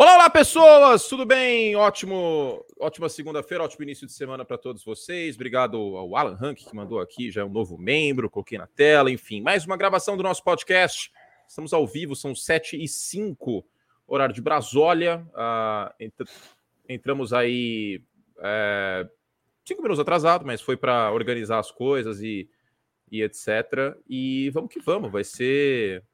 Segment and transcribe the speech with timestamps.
[0.00, 1.08] Olá, olá, pessoas!
[1.08, 1.74] Tudo bem?
[1.74, 5.34] Ótimo, ótima segunda-feira, ótimo início de semana para todos vocês.
[5.34, 9.10] Obrigado ao Alan Hank, que mandou aqui, já é um novo membro, coloquei na tela,
[9.10, 9.40] enfim.
[9.40, 11.10] Mais uma gravação do nosso podcast.
[11.48, 13.66] Estamos ao vivo, são 7 e 5
[14.06, 15.26] horário de Brasólia.
[15.34, 16.08] Uh,
[16.88, 18.00] entramos aí
[18.38, 19.04] é,
[19.64, 22.48] cinco minutos atrasado, mas foi para organizar as coisas e,
[23.10, 23.98] e etc.
[24.08, 26.04] E vamos que vamos, vai ser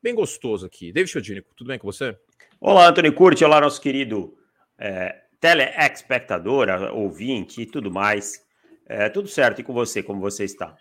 [0.00, 0.92] bem gostoso aqui.
[0.92, 2.16] David Chodinico, tudo bem com você?
[2.60, 4.36] Olá, Antônio Curti, olá, nosso querido
[4.78, 8.44] é, telespectador, ouvinte e tudo mais.
[8.86, 10.76] É, tudo certo, e com você, como você está?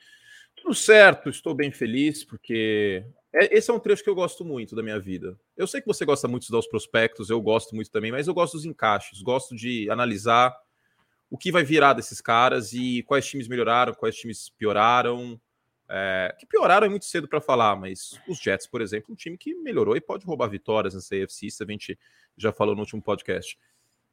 [0.58, 4.76] Tudo certo, estou bem feliz, porque é, esse é um trecho que eu gosto muito
[4.76, 5.40] da minha vida.
[5.56, 8.28] Eu sei que você gosta muito de estudar os prospectos, eu gosto muito também, mas
[8.28, 10.54] eu gosto dos encaixes, gosto de analisar
[11.30, 15.40] o que vai virar desses caras e quais times melhoraram, quais times pioraram,
[15.90, 19.38] é, que pioraram é muito cedo para falar, mas os Jets, por exemplo, um time
[19.38, 21.98] que melhorou e pode roubar vitórias nessa AFC, isso a gente
[22.38, 23.58] já falou no último podcast.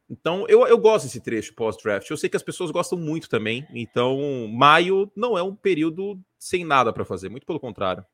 [0.09, 2.09] Então, eu, eu gosto desse trecho pós-draft.
[2.09, 3.67] Eu sei que as pessoas gostam muito também.
[3.75, 8.05] Então, maio não é um período sem nada para fazer, muito pelo contrário.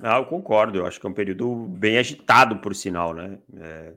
[0.00, 0.78] Ah, eu concordo.
[0.78, 3.38] Eu acho que é um período bem agitado, por sinal, né?
[3.56, 3.94] É...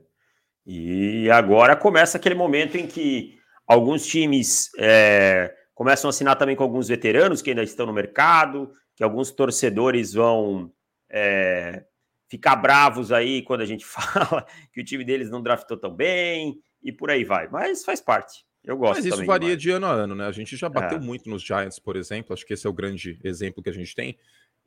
[0.64, 6.64] E agora começa aquele momento em que alguns times é, começam a assinar também com
[6.64, 10.72] alguns veteranos que ainda estão no mercado, que alguns torcedores vão
[11.08, 11.84] é,
[12.28, 16.58] ficar bravos aí quando a gente fala que o time deles não draftou tão bem
[16.82, 17.46] e por aí vai.
[17.48, 18.44] Mas faz parte.
[18.64, 18.96] Eu gosto.
[18.96, 19.62] Mas isso varia demais.
[19.62, 20.26] de ano a ano, né?
[20.26, 21.00] A gente já bateu é.
[21.00, 22.34] muito nos Giants, por exemplo.
[22.34, 24.18] Acho que esse é o grande exemplo que a gente tem.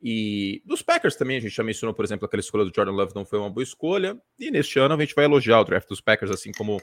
[0.02, 3.12] E dos Packers também, a gente já mencionou, por exemplo, aquela escolha do Jordan Love
[3.14, 4.18] não foi uma boa escolha.
[4.38, 6.80] E neste ano a gente vai elogiar o draft dos Packers, assim como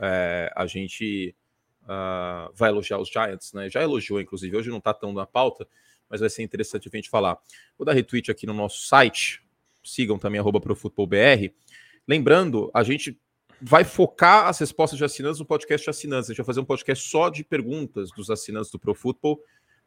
[0.00, 1.36] é, a gente
[1.82, 3.68] uh, vai elogiar os Giants, né?
[3.68, 4.56] Já elogiou, inclusive.
[4.56, 5.68] Hoje não está tão na pauta,
[6.08, 7.38] mas vai ser interessante a gente falar.
[7.78, 9.42] Vou dar retweet aqui no nosso site,
[9.82, 11.52] sigam também arroba ProFutebolBR.
[12.06, 13.18] Lembrando, a gente
[13.60, 16.28] vai focar as respostas de assinantes no podcast de assinantes.
[16.28, 19.40] A gente vai fazer um podcast só de perguntas dos assinantes do ProFootball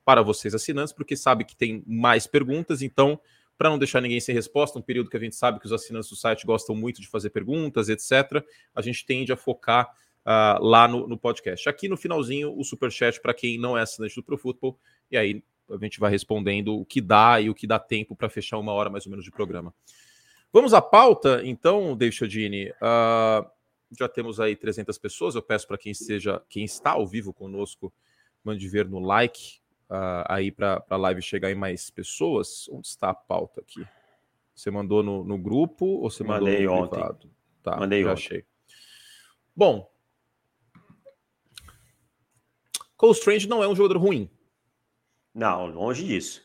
[0.04, 3.20] para vocês assinantes, porque sabe que tem mais perguntas, então
[3.58, 6.10] para não deixar ninguém sem resposta, um período que a gente sabe que os assinantes
[6.10, 9.90] do site gostam muito de fazer perguntas, etc., a gente tende a focar
[10.26, 11.68] uh, lá no, no, podcast.
[11.68, 14.80] Aqui no finalzinho, o super chat para quem não é assinante do ProFootball,
[15.10, 18.30] e aí a gente vai respondendo o que dá e o que dá tempo para
[18.30, 19.74] fechar uma hora mais ou menos de programa.
[20.52, 22.70] Vamos à pauta, então, David Chodini.
[22.72, 23.48] Uh,
[23.98, 25.36] já temos aí 300 pessoas.
[25.36, 27.94] Eu peço para quem esteja, quem está ao vivo conosco,
[28.44, 32.68] mande ver no like uh, aí para a live chegar em mais pessoas.
[32.70, 33.86] Onde está a pauta aqui?
[34.56, 36.90] Você mandou no, no grupo ou você Mandei mandou no ontem.
[37.00, 37.30] privado?
[37.62, 38.24] Tá, Mandei já ontem.
[38.26, 38.46] achei.
[39.56, 39.92] Bom,
[42.96, 44.30] Cole Strange não é um jogador ruim.
[45.38, 46.44] Não, longe disso.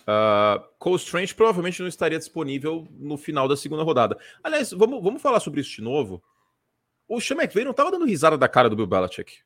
[0.00, 4.18] Uh, Cole Strange provavelmente não estaria disponível no final da segunda rodada.
[4.42, 6.20] Aliás, vamos, vamos falar sobre isso de novo.
[7.06, 9.38] O Sean McVay não estava dando risada da cara do Bill Belichick.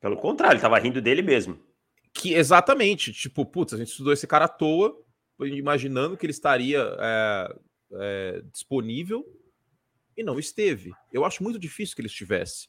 [0.00, 1.60] Pelo contrário, ele estava rindo dele mesmo.
[2.14, 4.96] Que exatamente, tipo, putz, a gente estudou esse cara à toa,
[5.40, 7.56] imaginando que ele estaria é,
[7.94, 9.26] é, disponível
[10.16, 10.92] e não esteve.
[11.12, 12.68] Eu acho muito difícil que ele estivesse.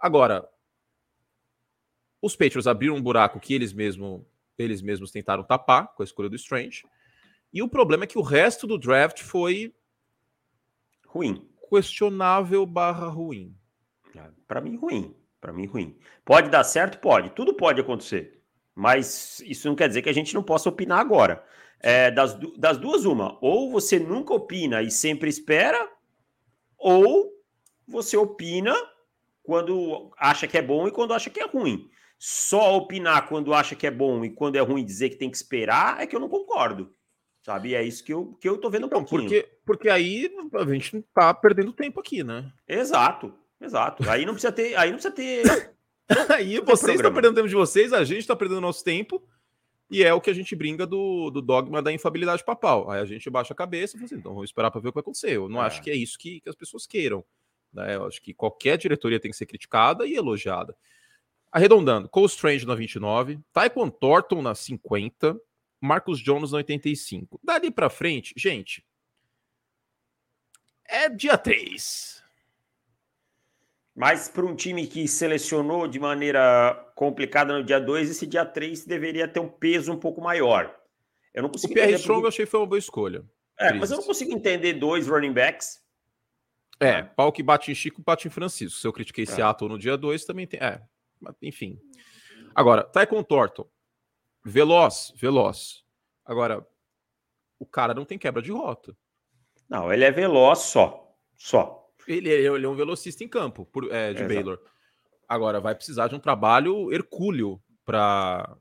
[0.00, 0.48] Agora,
[2.20, 4.26] os Patriots abriram um buraco que eles, mesmo,
[4.64, 6.84] eles mesmos tentaram tapar com a escolha do Strange.
[7.52, 9.74] E o problema é que o resto do draft foi
[11.06, 11.48] ruim.
[11.68, 13.54] Questionável barra ruim.
[14.14, 15.14] É, Para mim, ruim.
[15.40, 15.98] Para mim, ruim.
[16.24, 16.98] Pode dar certo?
[16.98, 17.30] Pode.
[17.30, 18.42] Tudo pode acontecer.
[18.74, 21.44] Mas isso não quer dizer que a gente não possa opinar agora.
[21.80, 23.38] É, das, das duas, uma.
[23.40, 25.90] Ou você nunca opina e sempre espera,
[26.76, 27.32] ou
[27.88, 28.74] você opina
[29.42, 31.88] quando acha que é bom e quando acha que é ruim.
[32.18, 35.36] Só opinar quando acha que é bom e quando é ruim dizer que tem que
[35.36, 36.94] esperar é que eu não concordo.
[37.42, 37.70] Sabe?
[37.70, 39.30] E é isso que eu, que eu tô vendo um então, pouquinho.
[39.30, 42.52] Porque, porque aí a gente não tá perdendo tempo aqui, né?
[42.68, 44.08] Exato, exato.
[44.10, 44.76] Aí não precisa ter.
[44.76, 45.42] Aí não precisa ter.
[46.28, 49.22] aí vocês estão perdendo tempo de vocês, a gente está perdendo nosso tempo.
[49.90, 52.88] E é o que a gente brinca do, do dogma da infabilidade papal.
[52.90, 54.92] Aí a gente baixa a cabeça e fala assim, então vamos esperar para ver o
[54.92, 55.32] que vai acontecer.
[55.32, 55.66] Eu não é.
[55.66, 57.24] acho que é isso que, que as pessoas queiram.
[57.72, 57.96] Né?
[57.96, 60.76] Eu acho que qualquer diretoria tem que ser criticada e elogiada.
[61.52, 65.40] Arredondando, Cole Strange na 29, Taekwondo Thornton na 50,
[65.80, 67.40] Marcus Jones na 85.
[67.42, 68.84] Dali para frente, gente,
[70.86, 72.22] é dia 3.
[73.94, 78.84] Mas para um time que selecionou de maneira complicada no dia 2, esse dia 3
[78.86, 80.74] deveria ter um peso um pouco maior.
[81.34, 82.24] Eu não consigo o Pierre Strong porque...
[82.24, 83.24] eu achei que foi uma boa escolha.
[83.58, 85.82] É, mas eu não consigo entender dois running backs.
[86.80, 88.80] É, pau que bate em Chico, bate em Francisco.
[88.80, 89.26] Se eu critiquei é.
[89.26, 90.58] Seattle no dia 2, também tem.
[90.60, 90.80] É,
[91.42, 91.78] enfim.
[92.54, 93.68] Agora, Taekwondo Thornton,
[94.44, 95.84] veloz, veloz.
[96.24, 96.66] Agora,
[97.58, 98.96] o cara não tem quebra de rota.
[99.68, 101.86] Não, ele é veloz só, só.
[102.08, 104.58] Ele, ele é um velocista em campo por, é, de Baylor.
[105.28, 108.56] Agora, vai precisar de um trabalho hercúleo para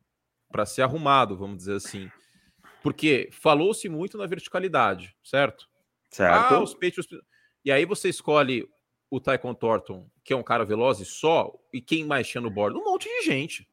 [0.68, 2.12] ser arrumado, vamos dizer assim.
[2.84, 5.68] Porque falou-se muito na verticalidade, certo?
[6.12, 6.54] Certo.
[6.54, 7.08] Ah, os Patriots...
[7.70, 8.68] E aí você escolhe
[9.12, 12.50] o Tycon Thornton, que é um cara veloz e só, e quem mais tinha no
[12.50, 12.76] board?
[12.76, 13.70] Um monte de gente.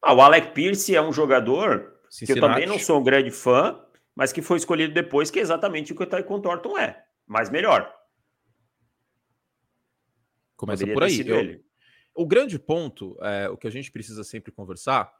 [0.00, 2.38] Ah, o Alec Pierce é um jogador Cincinnati.
[2.38, 3.84] que eu também não sou um grande fã,
[4.14, 7.50] mas que foi escolhido depois, que é exatamente o que o Tycon Thornton é, mas
[7.50, 7.92] melhor.
[10.54, 11.50] Começa Poderia por aí.
[11.52, 11.64] Eu,
[12.14, 15.12] o grande ponto, é, o que a gente precisa sempre conversar,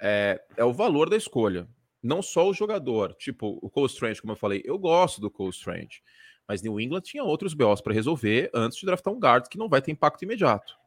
[0.00, 1.68] é, é, o valor da escolha.
[2.02, 3.14] Não só o jogador.
[3.14, 6.02] Tipo, o Cole Strange, como eu falei, eu gosto do Cole Strange.
[6.48, 9.68] Mas New England tinha outros BOs para resolver antes de draftar um guard que não
[9.68, 10.78] vai ter impacto imediato.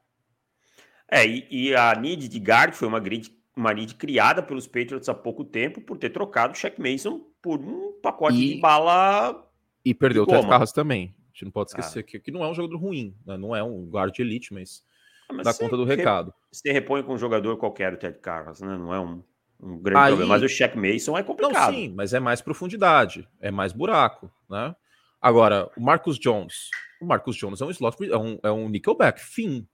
[1.07, 5.07] É, e, e a need de guard foi uma grid, uma need criada pelos Patriots
[5.07, 9.47] há pouco tempo por ter trocado o Shaq Mason por um pacote e, de bala.
[9.85, 11.13] E perdeu o Ted Carras também.
[11.27, 12.03] A gente não pode esquecer ah.
[12.03, 13.37] que, que não é um jogador ruim, né?
[13.37, 14.83] não é um guard elite, mas,
[15.29, 16.33] ah, mas dá conta do recado.
[16.51, 18.77] Você repõe com um jogador qualquer o Ted Carras, né?
[18.77, 19.21] Não é um,
[19.59, 20.07] um grande Aí...
[20.07, 20.33] problema.
[20.33, 21.71] Mas o Shaq Mason é complicado.
[21.71, 24.75] Não, sim, mas é mais profundidade, é mais buraco, né?
[25.21, 26.69] Agora, o Marcus Jones.
[26.99, 29.67] O Marcus Jones é um slot, é um, é um nickelback, fim.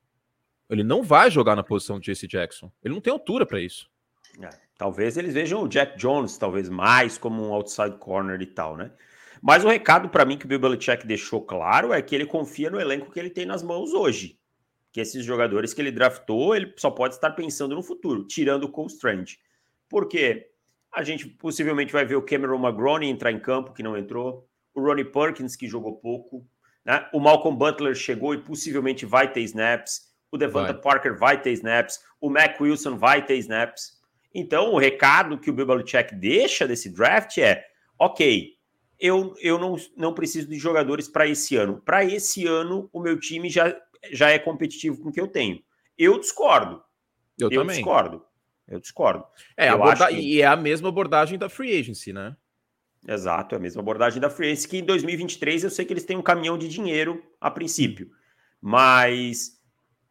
[0.70, 2.28] Ele não vai jogar na posição de J.C.
[2.28, 2.70] Jackson.
[2.84, 3.90] Ele não tem altura para isso.
[4.42, 8.76] É, talvez eles vejam o Jack Jones, talvez mais como um outside corner e tal,
[8.76, 8.92] né?
[9.42, 12.70] Mas o recado para mim que o Bill Belichick deixou claro é que ele confia
[12.70, 14.38] no elenco que ele tem nas mãos hoje.
[14.92, 18.70] Que esses jogadores que ele draftou, ele só pode estar pensando no futuro, tirando o
[18.70, 19.38] Cole Strange.
[19.88, 20.50] Por quê?
[20.92, 24.47] A gente possivelmente vai ver o Cameron McGrone entrar em campo, que não entrou
[24.78, 26.46] o Ronnie Perkins, que jogou pouco,
[26.86, 27.10] né?
[27.12, 30.82] o Malcolm Butler chegou e possivelmente vai ter snaps, o Devonta vai.
[30.82, 33.98] Parker vai ter snaps, o Mac Wilson vai ter snaps.
[34.34, 37.66] Então, o recado que o Bill Belichick deixa desse draft é:
[37.98, 38.54] ok,
[39.00, 41.82] eu, eu não, não preciso de jogadores para esse ano.
[41.84, 43.76] Para esse ano, o meu time já,
[44.12, 45.60] já é competitivo com o que eu tenho.
[45.98, 46.84] Eu discordo.
[47.40, 47.78] Eu, eu também.
[47.78, 48.24] discordo.
[48.68, 49.26] Eu discordo.
[49.56, 50.08] É, eu aborda...
[50.10, 50.16] que...
[50.16, 52.36] E é a mesma abordagem da free agency, né?
[53.08, 56.18] Exato, é a mesma abordagem da Free que em 2023 eu sei que eles têm
[56.18, 58.12] um caminhão de dinheiro a princípio,
[58.60, 59.58] mas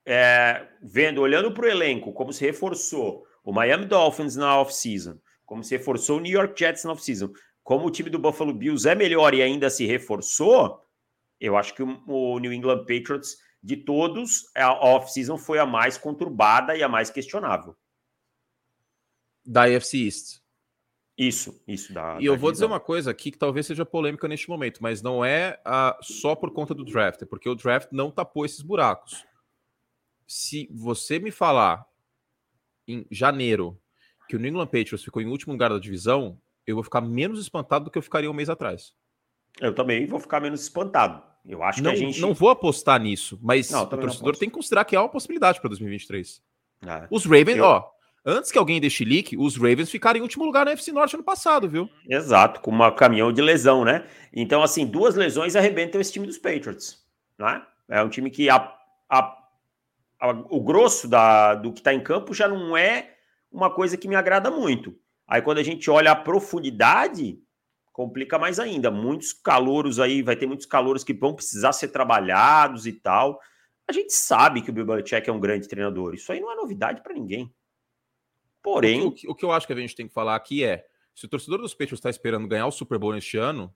[0.07, 5.63] é, vendo, olhando para o elenco, como se reforçou o Miami Dolphins na off-season, como
[5.63, 7.31] se reforçou o New York Jets na off-season,
[7.63, 10.83] como o time do Buffalo Bills é melhor e ainda se reforçou,
[11.39, 16.75] eu acho que o, New England Patriots, de todos, a off-season foi a mais conturbada
[16.75, 17.77] e a mais questionável.
[19.45, 20.46] Da AFC East.
[21.19, 21.95] Isso, isso.
[21.95, 25.01] Da, e eu vou dizer uma coisa aqui que talvez seja polêmica neste momento, mas
[25.01, 28.61] não é uh, só por conta do draft, é porque o draft não tapou esses
[28.61, 29.25] buracos.
[30.27, 31.87] Se você me falar
[32.87, 33.81] em janeiro
[34.29, 37.41] que o New England Patriots ficou em último lugar da divisão, eu vou ficar menos
[37.41, 38.93] espantado do que eu ficaria um mês atrás.
[39.61, 41.23] Eu também vou ficar menos espantado.
[41.49, 42.21] Eu acho não, que a gente.
[42.21, 45.61] Não vou apostar nisso, mas não, o torcedor tem que considerar que há uma possibilidade
[45.61, 46.43] para 2023.
[46.83, 47.65] Ah, Os Ravens, eu...
[47.65, 47.89] ó,
[48.29, 51.23] Antes que alguém deixe leak, os Ravens ficaram em último lugar na FC Norte ano
[51.23, 51.89] passado, viu?
[52.09, 54.05] Exato, com um caminhão de lesão, né?
[54.33, 57.07] Então, assim, duas lesões arrebentam esse time dos Patriots,
[57.39, 57.63] né?
[57.89, 58.57] É um time que a,
[59.09, 59.39] a,
[60.21, 63.15] a, o grosso da, do que está em campo já não é
[63.49, 64.99] uma coisa que me agrada muito.
[65.29, 67.39] Aí, quando a gente olha a profundidade,
[67.93, 68.91] complica mais ainda.
[68.91, 73.41] Muitos calouros aí, vai ter muitos calouros que vão precisar ser trabalhados e tal.
[73.89, 76.13] A gente sabe que o Bill Belichick é um grande treinador.
[76.13, 77.55] Isso aí não é novidade para ninguém.
[78.67, 79.01] Porém.
[79.03, 81.25] O que, o que, eu acho que a gente tem que falar aqui é: se
[81.25, 83.73] o torcedor dos Patriots está esperando ganhar o Super Bowl neste ano.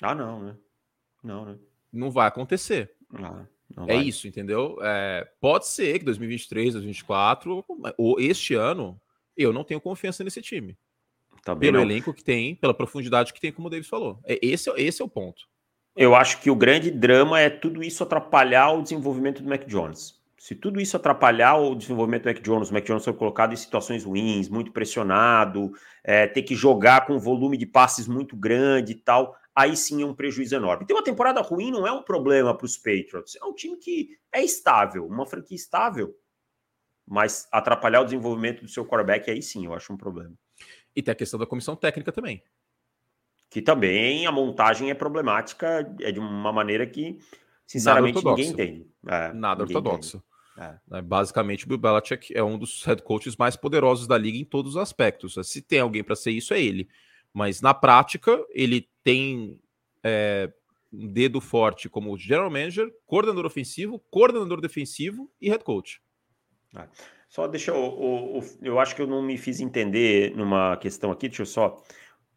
[0.00, 0.56] Ah, não, né?
[1.20, 1.58] Não, né?
[1.92, 2.94] Não vai acontecer.
[3.12, 3.44] Ah,
[3.88, 4.04] é vai.
[4.04, 4.78] isso, entendeu?
[4.82, 7.64] É, pode ser que 2023, 2024,
[7.98, 9.00] ou este ano,
[9.36, 10.78] eu não tenho confiança nesse time.
[11.44, 11.90] Também pelo não.
[11.90, 14.20] elenco que tem, pela profundidade que tem, como o Davis falou.
[14.22, 15.48] É, esse, esse é o ponto.
[15.96, 20.21] Eu acho que o grande drama é tudo isso atrapalhar o desenvolvimento do Mac Jones.
[20.42, 23.56] Se tudo isso atrapalhar o desenvolvimento do Mac Jones, o Mac Jones foi colocado em
[23.56, 25.70] situações ruins, muito pressionado,
[26.02, 30.02] é, ter que jogar com um volume de passes muito grande e tal, aí sim
[30.02, 30.84] é um prejuízo enorme.
[30.84, 34.18] Ter uma temporada ruim não é um problema para os Patriots, é um time que
[34.32, 36.12] é estável, uma franquia estável,
[37.06, 40.34] mas atrapalhar o desenvolvimento do seu quarterback aí sim eu acho um problema.
[40.92, 42.42] E tem a questão da comissão técnica também.
[43.48, 47.20] Que também a montagem é problemática, é de uma maneira que,
[47.64, 48.90] sinceramente, ninguém entende.
[49.06, 50.16] É, Nada ortodoxo.
[50.16, 50.31] Entende.
[50.62, 50.78] É.
[50.88, 54.44] Né, basicamente, o Bill Belichick é um dos head coaches mais poderosos da liga em
[54.44, 55.34] todos os aspectos.
[55.44, 56.88] Se tem alguém para ser isso, é ele.
[57.32, 59.58] Mas na prática, ele tem
[60.02, 60.52] é,
[60.92, 66.00] um dedo forte como general manager, coordenador ofensivo, coordenador defensivo e head coach.
[66.76, 66.86] É.
[67.28, 71.10] Só deixa eu, eu, eu, eu acho que eu não me fiz entender numa questão
[71.10, 71.82] aqui, deixa eu só.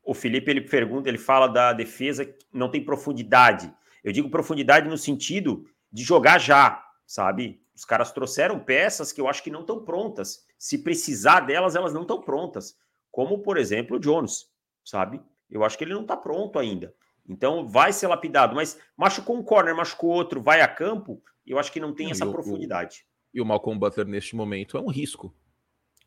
[0.02, 3.74] O Felipe ele pergunta, ele fala da defesa que não tem profundidade.
[4.02, 7.60] Eu digo profundidade no sentido de jogar já, sabe?
[7.76, 10.46] Os caras trouxeram peças que eu acho que não estão prontas.
[10.58, 12.78] Se precisar delas, elas não estão prontas.
[13.12, 14.50] Como, por exemplo, o Jones,
[14.84, 15.22] sabe?
[15.50, 16.96] Eu acho que ele não está pronto ainda.
[17.28, 18.56] Então vai ser lapidado.
[18.56, 22.12] Mas machucou um corner, machucou outro, vai a campo, eu acho que não tem não,
[22.12, 23.06] essa profundidade.
[23.34, 25.36] O, e o Malcolm Butler, neste momento, é um risco.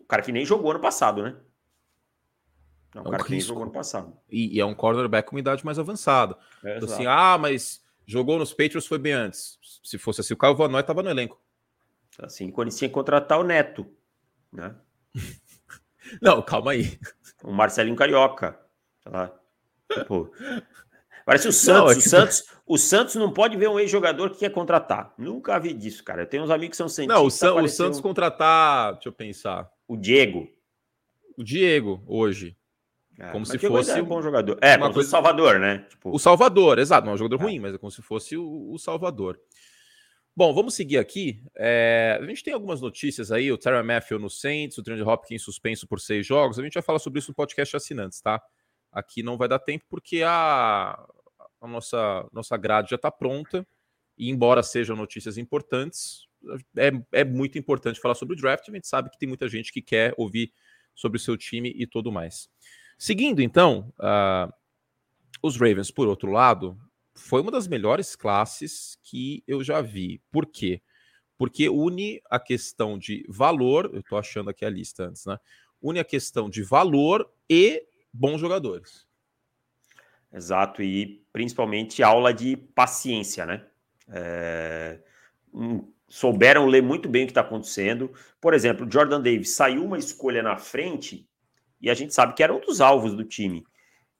[0.00, 1.36] O cara que nem jogou ano passado, né?
[2.94, 3.26] É um, é um cara risco.
[3.26, 4.16] que nem jogou ano passado.
[4.30, 6.36] E, e, é um cornerback com uma idade mais avançada.
[6.64, 9.58] É, então, assim, ah, mas jogou nos Patriots foi bem antes.
[9.84, 11.38] Se fosse assim, o Caio Van Noy estava no elenco.
[12.18, 13.86] Assim, que contratar o Neto,
[14.52, 14.74] né?
[16.20, 16.98] Não, calma aí.
[17.44, 18.58] O Marcelinho Carioca.
[19.92, 20.32] Tipo,
[21.24, 21.80] parece o Santos.
[21.80, 22.00] Não, é que...
[22.00, 22.44] o Santos.
[22.66, 25.14] O Santos não pode ver um ex-jogador que quer contratar.
[25.16, 26.22] Nunca vi disso, cara.
[26.22, 27.18] Eu tenho uns amigos que são cientistas.
[27.18, 28.92] Não, o, San, o Santos contratar.
[28.94, 29.70] Deixa eu pensar.
[29.86, 30.46] O Diego.
[31.34, 32.54] O Diego, hoje.
[33.18, 34.58] É, como se fosse é um bom jogador.
[34.60, 35.08] É, como coisa...
[35.08, 35.86] o Salvador, né?
[35.88, 36.14] Tipo...
[36.14, 37.06] O Salvador, exato.
[37.06, 37.44] Não é um jogador é.
[37.44, 39.40] ruim, mas é como se fosse o, o Salvador.
[40.38, 41.42] Bom, vamos seguir aqui.
[41.56, 45.42] É, a gente tem algumas notícias aí, o Terry Matthew no Saints, o Trent Hopkins
[45.42, 46.60] suspenso por seis jogos.
[46.60, 48.40] A gente vai falar sobre isso no podcast assinantes, tá?
[48.92, 50.92] Aqui não vai dar tempo porque a,
[51.60, 53.66] a nossa, nossa grade já está pronta.
[54.16, 56.28] E embora sejam notícias importantes,
[56.76, 58.68] é, é muito importante falar sobre o draft.
[58.68, 60.52] A gente sabe que tem muita gente que quer ouvir
[60.94, 62.48] sobre o seu time e tudo mais.
[62.96, 64.52] Seguindo, então, uh,
[65.42, 66.78] os Ravens, por outro lado,
[67.18, 70.22] foi uma das melhores classes que eu já vi.
[70.30, 70.80] Por quê?
[71.36, 75.38] Porque une a questão de valor, eu estou achando aqui a lista antes, né?
[75.80, 79.06] Une a questão de valor e bons jogadores.
[80.32, 83.66] Exato, e principalmente aula de paciência, né?
[84.08, 85.00] É...
[86.08, 88.12] Souberam ler muito bem o que está acontecendo.
[88.40, 91.28] Por exemplo, Jordan Davis saiu uma escolha na frente
[91.80, 93.64] e a gente sabe que era um dos alvos do time.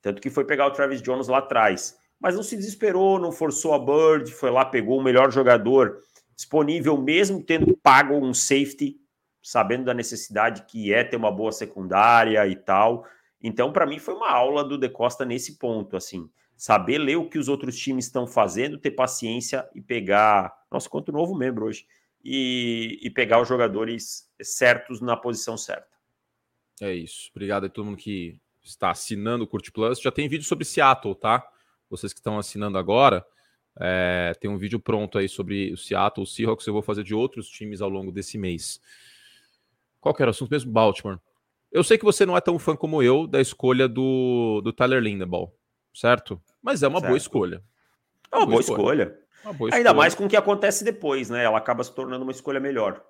[0.00, 3.72] Tanto que foi pegar o Travis Jones lá atrás mas não se desesperou, não forçou
[3.72, 6.00] a Bird, foi lá, pegou o melhor jogador
[6.34, 8.96] disponível, mesmo tendo pago um safety,
[9.42, 13.04] sabendo da necessidade que é ter uma boa secundária e tal.
[13.42, 17.28] Então, para mim, foi uma aula do De Costa nesse ponto, assim, saber ler o
[17.28, 20.52] que os outros times estão fazendo, ter paciência e pegar.
[20.70, 21.86] Nossa, quanto novo membro hoje.
[22.24, 25.88] E, e pegar os jogadores certos na posição certa.
[26.80, 27.30] É isso.
[27.30, 30.00] Obrigado a todo mundo que está assinando o Curte Plus.
[30.00, 31.48] Já tem vídeo sobre Seattle, tá?
[31.90, 33.24] Vocês que estão assinando agora,
[33.80, 37.14] é, tem um vídeo pronto aí sobre o Seattle, o Seahawks, eu vou fazer de
[37.14, 38.80] outros times ao longo desse mês.
[40.00, 40.72] Qual que era o assunto mesmo?
[40.72, 41.18] Baltimore.
[41.70, 45.02] Eu sei que você não é tão fã como eu da escolha do, do Tyler
[45.02, 45.54] Lindenball,
[45.94, 46.40] certo?
[46.62, 47.10] Mas é uma certo.
[47.10, 47.62] boa escolha.
[48.32, 49.02] É uma, boa, escolha.
[49.02, 49.18] escolha.
[49.44, 51.44] Uma boa Ainda mais com o que acontece depois, né?
[51.44, 53.04] Ela acaba se tornando uma escolha melhor.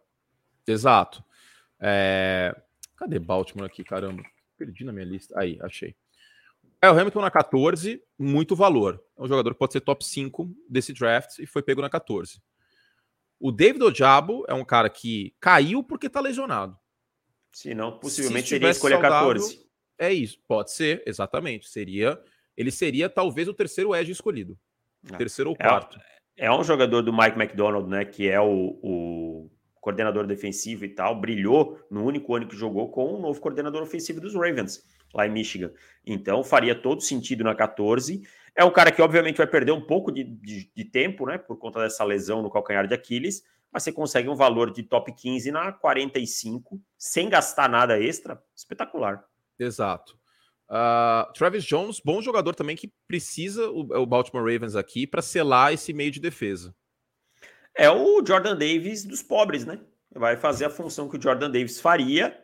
[0.66, 1.24] Exato.
[1.80, 2.54] É...
[2.96, 4.22] Cadê Baltimore aqui, caramba?
[4.56, 5.38] Perdi na minha lista.
[5.38, 5.94] Aí, achei.
[6.80, 9.02] É, o Hamilton na 14, muito valor.
[9.16, 12.40] É um jogador que pode ser top 5 desse draft e foi pego na 14.
[13.40, 16.76] O David Ojabo é um cara que caiu porque tá lesionado.
[17.52, 19.68] Se não, possivelmente Se seria escolha saudável, 14.
[19.98, 21.68] É isso, pode ser, exatamente.
[21.68, 22.20] Seria,
[22.56, 24.56] ele seria talvez o terceiro edge escolhido.
[25.12, 25.16] É.
[25.16, 25.98] Terceiro ou é, quarto.
[26.36, 31.20] É um jogador do Mike McDonald, né, que é o, o coordenador defensivo e tal,
[31.20, 34.84] brilhou no único ano que jogou com o novo coordenador ofensivo dos Ravens
[35.14, 35.72] lá em Michigan.
[36.06, 38.22] Então faria todo sentido na 14.
[38.54, 41.38] É um cara que, obviamente, vai perder um pouco de, de, de, tempo, né?
[41.38, 45.12] Por conta dessa lesão no calcanhar de Aquiles, mas você consegue um valor de top
[45.14, 48.42] 15 na 45, sem gastar nada extra.
[48.56, 49.24] Espetacular.
[49.58, 50.18] Exato.
[50.68, 55.72] Uh, Travis Jones, bom jogador também que precisa o, o Baltimore Ravens aqui para selar
[55.72, 56.74] esse meio de defesa.
[57.74, 59.78] É o Jordan Davis dos pobres, né?
[60.12, 62.36] Vai fazer a função que o Jordan Davis faria.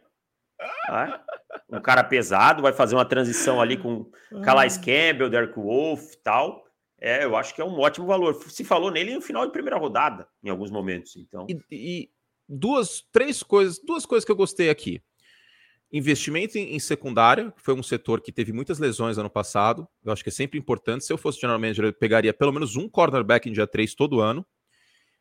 [0.87, 1.25] Tá?
[1.71, 4.11] um cara pesado, vai fazer uma transição ali com
[4.43, 4.81] Calais ah.
[4.81, 6.65] Campbell, Derek Wolf e tal.
[7.01, 8.35] É, eu acho que é um ótimo valor.
[8.49, 11.17] Se falou nele no final de primeira rodada, em alguns momentos.
[11.17, 11.47] Então.
[11.49, 12.11] E, e
[12.49, 15.03] duas, três coisas, duas coisas que eu gostei aqui.
[15.93, 19.87] Investimento em, em, secundária, que foi um setor que teve muitas lesões ano passado.
[20.05, 21.05] Eu acho que é sempre importante.
[21.05, 24.21] Se eu fosse general manager, eu pegaria pelo menos um cornerback em dia 3 todo
[24.21, 24.45] ano.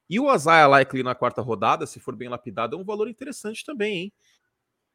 [0.10, 3.66] E o Isaiah Likely na quarta rodada, se for bem lapidado, é um valor interessante
[3.66, 4.14] também, hein?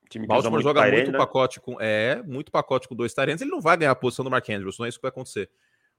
[0.09, 1.19] Time Baltimore joga muito, muito né?
[1.19, 1.81] pacote com.
[1.81, 3.41] É, muito pacote com dois Tyrants.
[3.41, 5.51] Ele não vai ganhar a posição do Mark Andrews, não é isso que vai acontecer.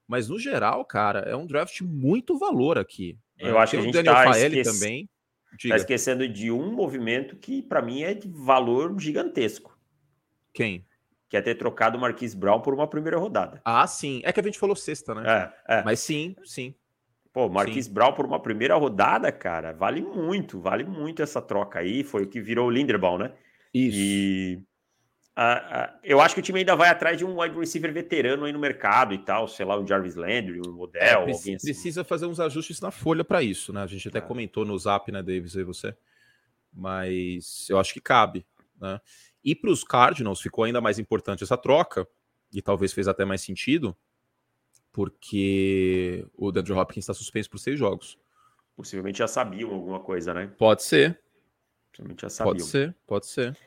[0.07, 3.17] Mas no geral, cara, é um draft muito valor aqui.
[3.37, 4.79] Eu acho Tem que a gente tá Faeli esquece...
[4.79, 5.09] também.
[5.57, 5.73] Diga.
[5.73, 9.77] Tá esquecendo de um movimento que, para mim, é de valor gigantesco.
[10.53, 10.85] Quem?
[11.27, 13.61] Que é ter trocado o Marquis Brown por uma primeira rodada.
[13.63, 14.21] Ah, sim.
[14.23, 15.51] É que a gente falou sexta, né?
[15.67, 15.83] É, é.
[15.83, 16.73] Mas sim, sim.
[17.31, 17.93] Pô, Marquis sim.
[17.93, 22.03] Brown por uma primeira rodada, cara, vale muito, vale muito essa troca aí.
[22.03, 23.31] Foi o que virou o Linderbaum, né?
[23.73, 23.97] Isso.
[23.97, 24.63] E
[26.03, 28.59] eu acho que o time ainda vai atrás de um wide receiver veterano aí no
[28.59, 31.57] mercado e tal, sei lá, um Jarvis Landry, um Odell, é, alguém assim.
[31.57, 33.81] Precisa fazer uns ajustes na folha para isso, né?
[33.81, 34.21] A gente até é.
[34.21, 35.95] comentou no Zap, né, Davis, e você.
[36.73, 38.45] Mas eu acho que cabe,
[38.79, 38.99] né?
[39.41, 42.05] E para os Cardinals ficou ainda mais importante essa troca,
[42.51, 43.95] e talvez fez até mais sentido,
[44.91, 48.17] porque o Andrew Hopkins está suspenso por seis jogos.
[48.75, 50.51] Possivelmente já sabiam alguma coisa, né?
[50.57, 51.21] Pode ser.
[51.91, 52.53] Possivelmente já sabiam.
[52.53, 53.57] Pode ser, pode ser.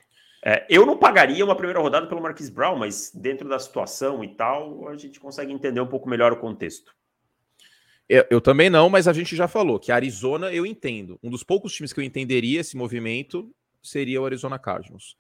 [0.45, 4.35] É, eu não pagaria uma primeira rodada pelo Marquis Brown, mas dentro da situação e
[4.35, 6.93] tal, a gente consegue entender um pouco melhor o contexto.
[8.09, 11.19] Eu, eu, também não, mas a gente já falou que a Arizona eu entendo.
[11.23, 15.17] Um dos poucos times que eu entenderia esse movimento seria o Arizona Cardinals.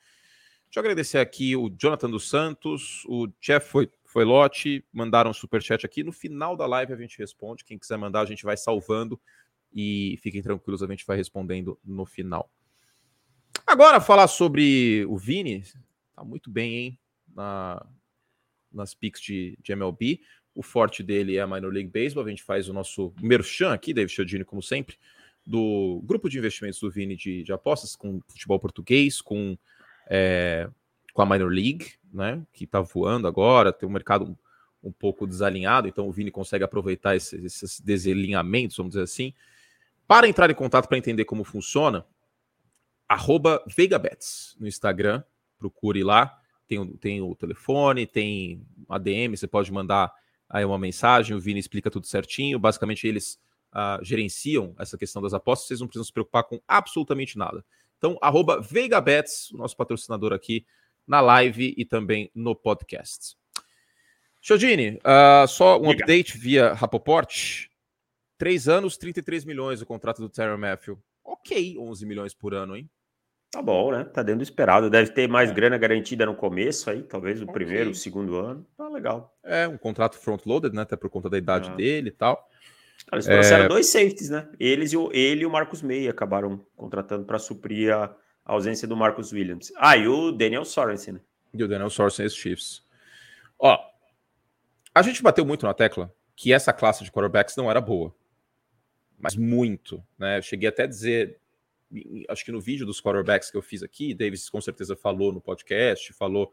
[0.66, 5.35] Deixa eu agradecer aqui o Jonathan dos Santos, o Jeff foi, foi Lote, mandaram um
[5.35, 6.02] superchat aqui.
[6.02, 7.64] No final da live a gente responde.
[7.64, 9.21] Quem quiser mandar, a gente vai salvando
[9.73, 12.50] e fiquem tranquilos, a gente vai respondendo no final.
[13.66, 15.64] Agora, falar sobre o Vini,
[16.14, 16.99] tá muito bem, hein?
[17.35, 17.87] Na,
[18.73, 20.21] nas picks de, de, MLB.
[20.54, 22.26] O forte dele é a Minor League Baseball.
[22.26, 24.97] A gente faz o nosso merchan aqui, David Chiodini, como sempre,
[25.47, 29.57] do grupo de investimentos do Vini de, de apostas com futebol português, com,
[30.09, 30.69] é,
[31.12, 32.42] com a Minor League, né?
[32.52, 36.64] Que tá voando agora, tem um mercado um, um pouco desalinhado, então o Vini consegue
[36.64, 39.33] aproveitar esses, esses desalinhamentos, vamos dizer assim.
[40.07, 42.04] Para entrar em contato para entender como funciona,
[43.09, 45.23] arroba VeigaBets no Instagram,
[45.59, 50.12] procure lá, tem, tem o telefone, tem ADM, você pode mandar
[50.49, 53.38] aí uma mensagem, o Vini explica tudo certinho, basicamente eles
[53.73, 57.64] uh, gerenciam essa questão das apostas, vocês não precisam se preocupar com absolutamente nada.
[57.99, 60.66] Então, arroba VeigaBets, o nosso patrocinador aqui
[61.06, 63.37] na live e também no podcast.
[64.40, 67.68] Chodini, uh, só um update via Rapoport.
[68.37, 71.00] Três anos, 33 milhões o contrato do Terry Matthew.
[71.25, 72.91] Ok, 11 milhões por ano, hein?
[73.50, 74.05] Tá bom, né?
[74.05, 74.88] Tá dentro do esperado.
[74.88, 75.55] Deve ter mais é.
[75.55, 77.55] grana garantida no começo aí, talvez o okay.
[77.55, 78.67] primeiro, o segundo ano.
[78.76, 79.37] Tá legal.
[79.45, 80.83] É, um contrato front-loaded, né?
[80.83, 81.75] Até por conta da idade é.
[81.75, 82.49] dele e tal.
[83.12, 83.69] Eles trouxeram é...
[83.69, 84.49] dois safeties, né?
[84.59, 88.14] Eles e ele e o Marcos May acabaram contratando para suprir a,
[88.45, 89.73] ausência do Marcos Williams.
[89.76, 91.21] Ah, e o Daniel Sorensen, né?
[91.52, 92.82] E o Daniel Sorensen, esse Chiefs.
[93.58, 93.78] Ó,
[94.95, 98.15] a gente bateu muito na tecla que essa classe de quarterbacks não era boa.
[99.23, 100.39] Mas muito, né?
[100.39, 101.41] Eu cheguei até a dizer
[102.28, 105.41] acho que no vídeo dos quarterbacks que eu fiz aqui, Davis com certeza falou no
[105.41, 106.52] podcast, falou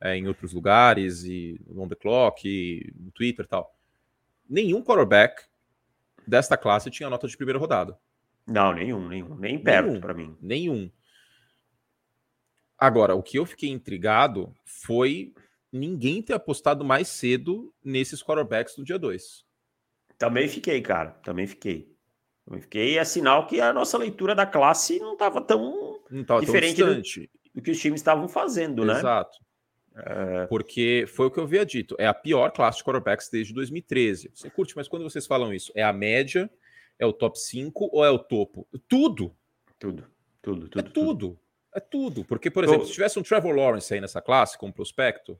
[0.00, 3.76] é, em outros lugares, e no On The Clock, no Twitter e tal.
[4.48, 5.44] Nenhum quarterback
[6.26, 7.98] desta classe tinha nota de primeira rodada.
[8.46, 9.34] Não, nenhum, nenhum.
[9.36, 10.36] Nem perto para mim.
[10.40, 10.90] Nenhum.
[12.76, 15.34] Agora, o que eu fiquei intrigado foi
[15.70, 19.44] ninguém ter apostado mais cedo nesses quarterbacks do dia 2.
[20.18, 21.10] Também fiquei, cara.
[21.22, 21.94] Também fiquei.
[22.58, 26.78] Fiquei é sinal que a nossa leitura da classe não estava tão não tava diferente
[26.78, 27.02] tão do,
[27.54, 28.98] do, que os times estavam fazendo, né?
[28.98, 29.38] Exato.
[29.94, 30.46] É...
[30.46, 34.30] Porque foi o que eu havia dito, é a pior classe de quarterbacks desde 2013.
[34.34, 36.50] Você curte, mas quando vocês falam isso, é a média,
[36.98, 38.66] é o top 5 ou é o topo?
[38.88, 39.36] Tudo.
[39.78, 40.04] Tudo,
[40.42, 40.78] tudo, tudo.
[40.78, 40.92] É tudo.
[40.92, 41.40] tudo.
[41.72, 42.24] É tudo.
[42.24, 45.38] Porque, por exemplo, se tivesse um Trevor Lawrence aí nessa classe, como prospecto,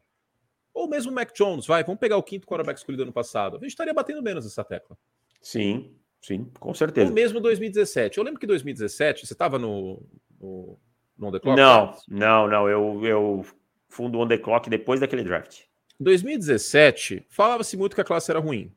[0.72, 3.60] ou mesmo o Mac Jones, vai, vamos pegar o quinto quarterback escolhido ano passado, a
[3.60, 4.96] gente estaria batendo menos essa tecla.
[5.42, 7.08] Sim, Sim, com certeza.
[7.08, 8.18] Ou mesmo 2017.
[8.18, 10.02] Eu lembro que 2017 você estava no,
[10.38, 10.78] no,
[11.16, 11.56] no On The Clock?
[11.56, 12.68] Não, não, não.
[12.68, 13.46] Eu, eu
[13.88, 15.62] fundo On The Clock depois daquele draft.
[15.98, 18.72] 2017, falava-se muito que a classe era ruim.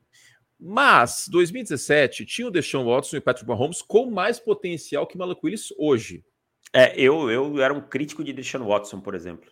[0.58, 5.40] Mas 2017 tinha o Deshaun Watson e o Patrick Mahomes com mais potencial que Malak
[5.42, 6.24] Willis hoje.
[6.72, 9.50] É, eu, eu era um crítico de Deshaun Watson, por exemplo.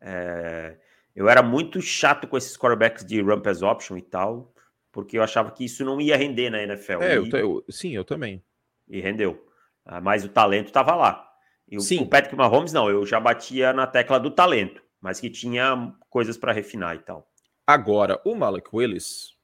[0.00, 0.76] É,
[1.14, 4.52] eu era muito chato com esses quarterbacks de run pass option e tal
[4.92, 7.02] porque eu achava que isso não ia render na NFL.
[7.02, 8.42] É, e, eu, eu, sim, eu também.
[8.88, 9.46] E rendeu.
[9.84, 11.28] Ah, mas o talento estava lá.
[11.68, 12.00] E o, sim.
[12.00, 16.36] o Patrick Mahomes, não, eu já batia na tecla do talento, mas que tinha coisas
[16.36, 17.30] para refinar e tal.
[17.66, 19.38] Agora, o Malek Willis.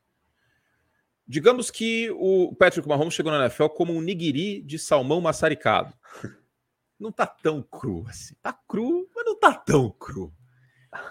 [1.28, 5.94] Digamos que o Patrick Mahomes chegou na NFL como um nigiri de salmão maçaricado.
[6.98, 8.34] Não tá tão cru assim.
[8.42, 10.32] Tá cru, mas não tá tão cru.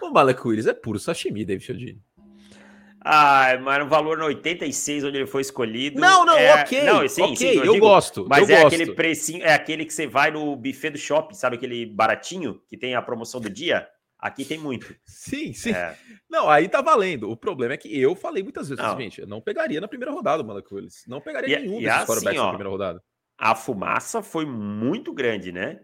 [0.02, 2.04] O Malek Willis é puro sashimi, David Chiodini.
[3.08, 6.02] Ah, mas o valor no 86, onde ele foi escolhido.
[6.02, 6.64] Não, não, é...
[6.64, 6.84] ok.
[6.84, 8.26] Não, sim, ok, sim, eu, eu digo, gosto.
[8.28, 8.74] Mas eu é gosto.
[8.74, 12.76] aquele precinho, é aquele que você vai no buffet do shopping, sabe aquele baratinho que
[12.76, 13.88] tem a promoção do dia?
[14.18, 14.96] Aqui tem muito.
[15.06, 15.70] Sim, sim.
[15.72, 15.96] É.
[16.28, 17.30] Não, aí tá valendo.
[17.30, 19.00] O problema é que eu falei muitas vezes, não.
[19.00, 21.04] gente, eu não pegaria na primeira rodada o Malak Willis.
[21.08, 23.04] Não pegaria e, nenhum e desses assim, quarterbacks ó, na primeira rodada.
[23.38, 25.80] A fumaça foi muito grande, né?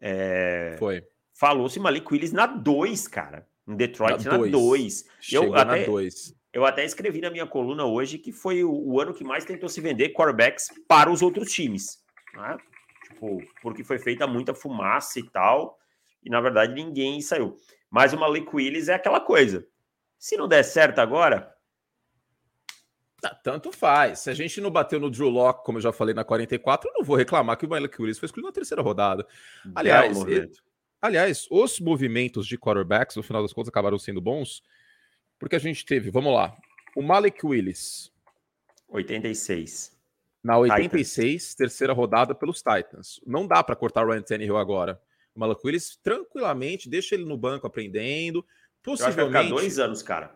[0.00, 0.76] É...
[0.78, 1.02] Foi.
[1.34, 3.44] Falou-se Malik Willis na 2, cara.
[3.66, 5.04] Em Detroit na 2.
[5.32, 6.39] Eu até, na 2.
[6.52, 9.68] Eu até escrevi na minha coluna hoje que foi o, o ano que mais tentou
[9.68, 12.02] se vender quarterbacks para os outros times.
[12.34, 12.58] Né?
[13.04, 15.78] Tipo, porque foi feita muita fumaça e tal,
[16.24, 17.56] e na verdade ninguém saiu.
[17.88, 19.66] Mas o Malik Willis é aquela coisa.
[20.18, 21.54] Se não der certo agora,
[23.22, 24.20] ah, tanto faz.
[24.20, 26.94] Se a gente não bateu no Drew Locke, como eu já falei na 44, eu
[26.98, 29.26] não vou reclamar que o Malik Willis foi escolhido na terceira rodada.
[29.74, 30.50] Aliás, ele,
[31.00, 34.62] aliás, os movimentos de quarterbacks, no final das contas, acabaram sendo bons,
[35.40, 36.54] porque a gente teve, vamos lá,
[36.94, 38.12] o Malik Willis.
[38.88, 39.98] 86.
[40.44, 41.54] Na 86, Titans.
[41.54, 43.20] terceira rodada pelos Titans.
[43.26, 45.00] Não dá para cortar o Ryan Tannehill agora.
[45.34, 48.44] O Malik Willis, tranquilamente, deixa ele no banco aprendendo.
[48.82, 49.32] Possivelmente.
[49.32, 50.34] Vai ficar dois anos, cara.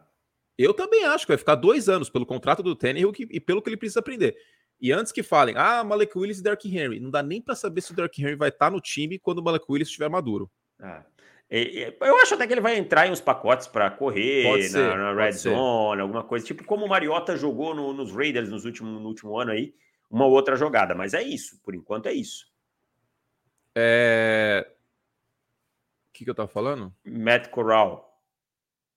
[0.57, 3.69] Eu também acho que vai ficar dois anos pelo contrato do Tannehill e pelo que
[3.69, 4.37] ele precisa aprender.
[4.81, 7.81] E antes que falem, ah, Malek Willis e Derrick Henry, não dá nem para saber
[7.81, 10.51] se o Derrick Henry vai estar tá no time quando o Malek Willis estiver maduro.
[10.81, 11.03] É.
[11.51, 15.33] Eu acho até que ele vai entrar em uns pacotes para correr na, na Red
[15.33, 19.39] Zone, alguma coisa, tipo como o Mariota jogou no, nos Raiders nos últimos, no último
[19.39, 19.75] ano aí,
[20.11, 20.95] uma outra jogada.
[20.95, 22.47] Mas é isso, por enquanto é isso.
[23.75, 24.67] É...
[26.09, 26.93] O que, que eu tava falando?
[27.05, 28.11] Matt Corral.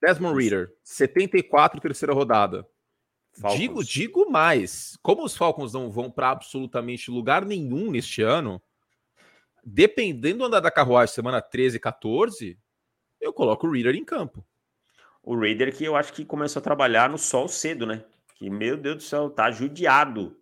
[0.01, 2.67] Desmond Reader, 74, terceira rodada.
[3.33, 3.60] Falcons.
[3.60, 4.97] Digo, digo mais.
[5.01, 8.62] Como os Falcons não vão para absolutamente lugar nenhum neste ano,
[9.69, 12.58] dependendo do andar da carruagem semana 13 e 14,
[13.19, 14.45] eu coloco o Reader em campo.
[15.21, 18.06] O Reader que eu acho que começou a trabalhar no sol cedo, né?
[18.36, 20.38] Que, meu Deus do céu, tá judiado.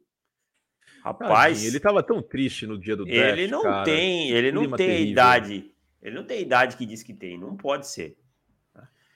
[1.04, 1.64] Rapaz.
[1.66, 3.84] ele tava tão triste no dia do draft, Ele não cara.
[3.84, 5.12] tem, ele não tem terrível.
[5.12, 5.72] idade.
[6.02, 8.18] Ele não tem idade que diz que tem, não pode ser.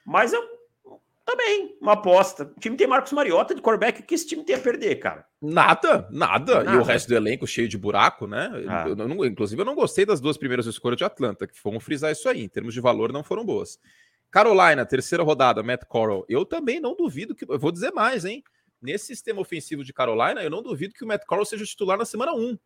[0.05, 0.41] Mas eu
[1.29, 2.51] também, uma aposta.
[2.55, 5.25] O time tem Marcos Mariota de quarterback, o que esse time tem a perder, cara?
[5.39, 6.71] Nada, nada, nada.
[6.71, 8.51] E o resto do elenco cheio de buraco, né?
[8.67, 8.85] Ah.
[8.87, 12.27] Eu, inclusive, eu não gostei das duas primeiras escolhas de Atlanta, que foram frisar isso
[12.27, 12.43] aí.
[12.43, 13.79] Em termos de valor, não foram boas.
[14.31, 16.25] Carolina, terceira rodada, Matt Corral.
[16.27, 17.45] Eu também não duvido que.
[17.47, 18.43] Eu vou dizer mais, hein?
[18.81, 22.05] Nesse sistema ofensivo de Carolina, eu não duvido que o Matt Corral seja titular na
[22.05, 22.57] semana 1.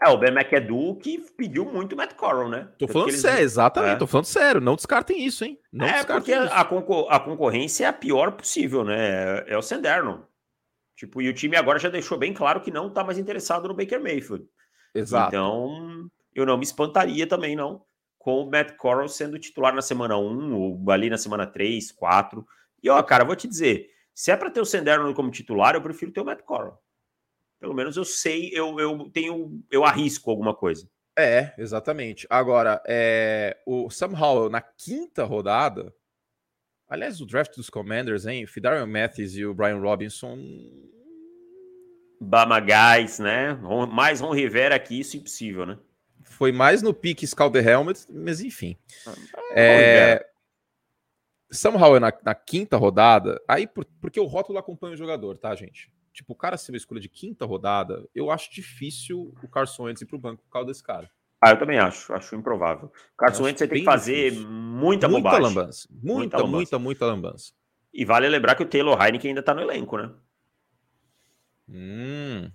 [0.00, 2.68] É, o Ben McAdoo que pediu muito o Matt Corral, né?
[2.78, 3.20] Tô falando eles...
[3.20, 3.98] sério, exatamente, é.
[3.98, 4.60] tô falando sério.
[4.60, 5.58] Não descartem isso, hein?
[5.72, 6.52] Não é, porque isso.
[6.52, 9.44] A, concor a concorrência é a pior possível, né?
[9.48, 10.24] É o Sanderno.
[10.94, 13.74] Tipo, e o time agora já deixou bem claro que não tá mais interessado no
[13.74, 14.46] Baker Mayfield.
[14.94, 15.28] Exato.
[15.28, 17.82] Então, eu não me espantaria também, não,
[18.18, 22.46] com o Matt Corral sendo titular na semana 1, ou ali na semana 3, 4.
[22.82, 25.82] E, ó, cara, vou te dizer, se é para ter o Sanderno como titular, eu
[25.82, 26.80] prefiro ter o Matt Corral.
[27.60, 30.88] Pelo menos eu sei, eu, eu tenho, eu arrisco alguma coisa.
[31.18, 32.26] É, exatamente.
[32.30, 35.92] Agora, é, o Sam Howell na quinta rodada.
[36.88, 38.46] Aliás, o draft dos Commanders, hein?
[38.46, 40.38] Fidarian Matthews e o Brian Robinson.
[42.20, 43.54] Bama Guys, né?
[43.90, 45.78] Mais Ron Rivera que isso, impossível, né?
[46.22, 48.76] Foi mais no pique Scalder Helmet, mas enfim.
[49.06, 49.14] Ah,
[49.54, 50.26] é,
[51.50, 55.54] Sam Howell na, na, quinta rodada, aí por, porque o rótulo acompanha o jogador, tá,
[55.54, 55.90] gente?
[56.18, 60.02] Tipo, o cara ser uma escolha de quinta rodada, eu acho difícil o Carson Wentz
[60.02, 61.08] ir pro banco por causa desse cara.
[61.40, 62.92] Ah, eu também acho, acho improvável.
[63.16, 64.50] Carson Wentz você tem que fazer difícil.
[64.50, 65.42] muita, muita bobagem.
[65.42, 65.88] Lambança.
[65.88, 66.50] Muita, muita, lambança.
[66.50, 67.52] muita, muita lambança.
[67.94, 70.12] E vale lembrar que o Taylor Heineken ainda tá no elenco, né?
[71.68, 72.50] Hum,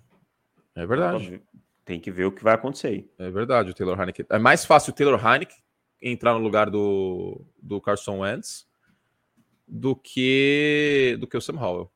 [0.74, 1.42] é verdade.
[1.86, 3.10] Tem que ver o que vai acontecer aí.
[3.18, 4.26] É verdade, o Taylor Heineken.
[4.28, 5.56] É mais fácil o Taylor Heineken
[6.02, 8.66] entrar no lugar do, do Carson Wentz
[9.66, 11.93] do que do que o Sam Howell.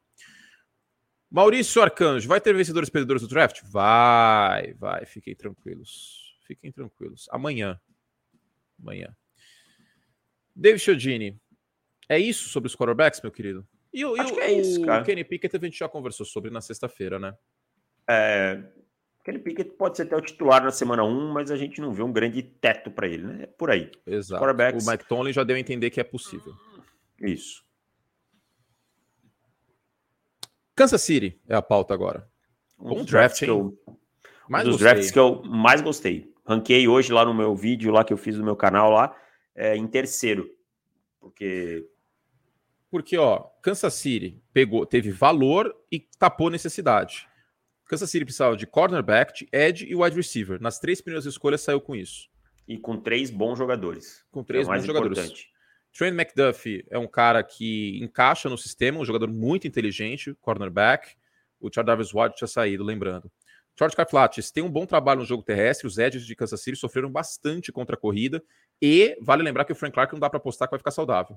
[1.30, 3.60] Maurício Arcanjo, vai ter vencedores e perdedores do draft?
[3.64, 6.36] Vai, vai, fiquem tranquilos.
[6.46, 7.28] Fiquem tranquilos.
[7.30, 7.78] Amanhã.
[8.80, 9.14] Amanhã.
[10.56, 11.40] David Chiodini,
[12.08, 13.66] é isso sobre os quarterbacks, meu querido?
[13.92, 15.02] E, o, Acho e que é isso, cara.
[15.02, 17.34] O Kenny Pickett a gente já conversou sobre na sexta-feira, né?
[18.08, 18.62] É,
[19.24, 22.02] Kenny Pickett pode ser até o titular na semana 1, mas a gente não vê
[22.02, 23.42] um grande teto para ele, né?
[23.42, 23.90] É por aí.
[24.06, 24.42] Exato.
[24.42, 26.54] O Mike Tomlin já deu a entender que é possível.
[27.20, 27.62] Isso.
[30.78, 32.28] Kansas City é a pauta agora.
[32.78, 33.48] Um, um draft, hein?
[33.48, 33.76] Eu,
[34.48, 34.92] mais um dos gostei.
[34.94, 36.32] drafts que eu mais gostei.
[36.46, 39.12] Ranquei hoje lá no meu vídeo lá que eu fiz no meu canal lá,
[39.56, 40.48] é, em terceiro.
[41.18, 41.84] Porque
[42.88, 47.28] porque ó, Kansas City pegou, teve valor e tapou necessidade.
[47.84, 50.60] Kansas City precisava de cornerback, de edge e wide receiver.
[50.60, 52.28] Nas três primeiras escolhas saiu com isso.
[52.68, 54.24] E com três bons jogadores.
[54.30, 55.18] Com três é bons jogadores.
[55.18, 55.57] Importante.
[55.96, 61.16] Trent McDuffie é um cara que encaixa no sistema, um jogador muito inteligente, cornerback.
[61.60, 63.30] O Charles Davis White tinha saído, lembrando.
[63.78, 65.86] George Karflatis tem um bom trabalho no jogo terrestre.
[65.86, 68.42] Os Edges de Kansas City sofreram bastante contra a corrida.
[68.82, 71.36] E vale lembrar que o Frank Clark não dá para apostar que vai ficar saudável.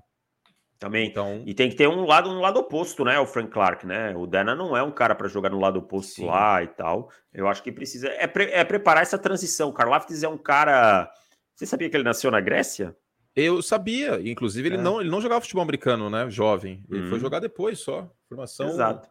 [0.79, 1.07] Também.
[1.07, 1.43] Então...
[1.45, 3.19] E tem que ter um lado, um lado oposto, né?
[3.19, 4.15] O Frank Clark, né?
[4.15, 6.25] O Dana não é um cara para jogar no lado oposto Sim.
[6.25, 7.11] lá e tal.
[7.31, 8.07] Eu acho que precisa.
[8.09, 8.45] É, pre...
[8.45, 9.69] é preparar essa transição.
[9.69, 11.11] O Karlaftis é um cara.
[11.55, 12.95] Você sabia que ele nasceu na Grécia?
[13.35, 14.81] Eu sabia, inclusive ele, é.
[14.81, 16.29] não, ele não jogava futebol americano, né?
[16.29, 16.83] Jovem.
[16.89, 17.19] Ele foi uhum.
[17.19, 18.11] jogar depois só.
[18.27, 18.67] Formação.
[18.67, 19.09] Exato.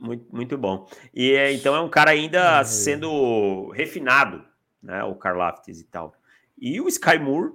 [0.00, 0.88] muito, muito bom.
[1.12, 2.64] E é, então é um cara ainda é.
[2.64, 4.42] sendo refinado,
[4.82, 5.04] né?
[5.04, 6.14] O Karlaftis e tal.
[6.58, 7.52] E o Sky Moore,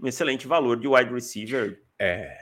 [0.00, 1.82] um excelente valor de wide receiver.
[1.98, 2.36] É,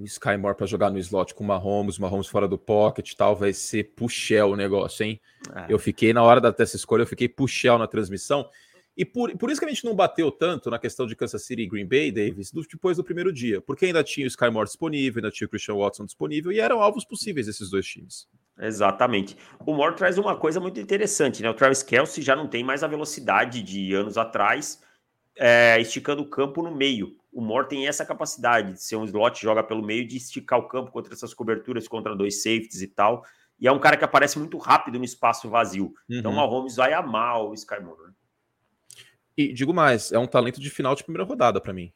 [0.00, 3.12] o Sky Moore para jogar no slot com o Mahomes, o Mahomes fora do pocket
[3.12, 5.20] e tal, vai ser puxel o negócio, hein?
[5.54, 5.66] É.
[5.68, 8.48] Eu fiquei, na hora dessa escolha, eu fiquei puxel na transmissão.
[9.00, 11.62] E por, por isso que a gente não bateu tanto na questão de Kansas City
[11.62, 14.66] e Green Bay, Davis, do, depois do primeiro dia, porque ainda tinha o Sky Moore
[14.66, 18.28] disponível, ainda tinha o Christian Watson disponível, e eram alvos possíveis esses dois times.
[18.58, 19.38] Exatamente.
[19.64, 21.48] O Moore traz uma coisa muito interessante, né?
[21.48, 24.82] O Travis Kelsey já não tem mais a velocidade de anos atrás,
[25.38, 27.16] é, esticando o campo no meio.
[27.32, 30.68] O Moore tem essa capacidade de ser um slot, joga pelo meio, de esticar o
[30.68, 33.24] campo contra essas coberturas, contra dois safeties e tal.
[33.58, 35.94] E é um cara que aparece muito rápido no espaço vazio.
[36.04, 36.18] Então, uhum.
[36.18, 38.19] Então o Mahomes vai amar o Sky Moore.
[39.40, 41.90] E digo mais, é um talento de final de primeira rodada para mim.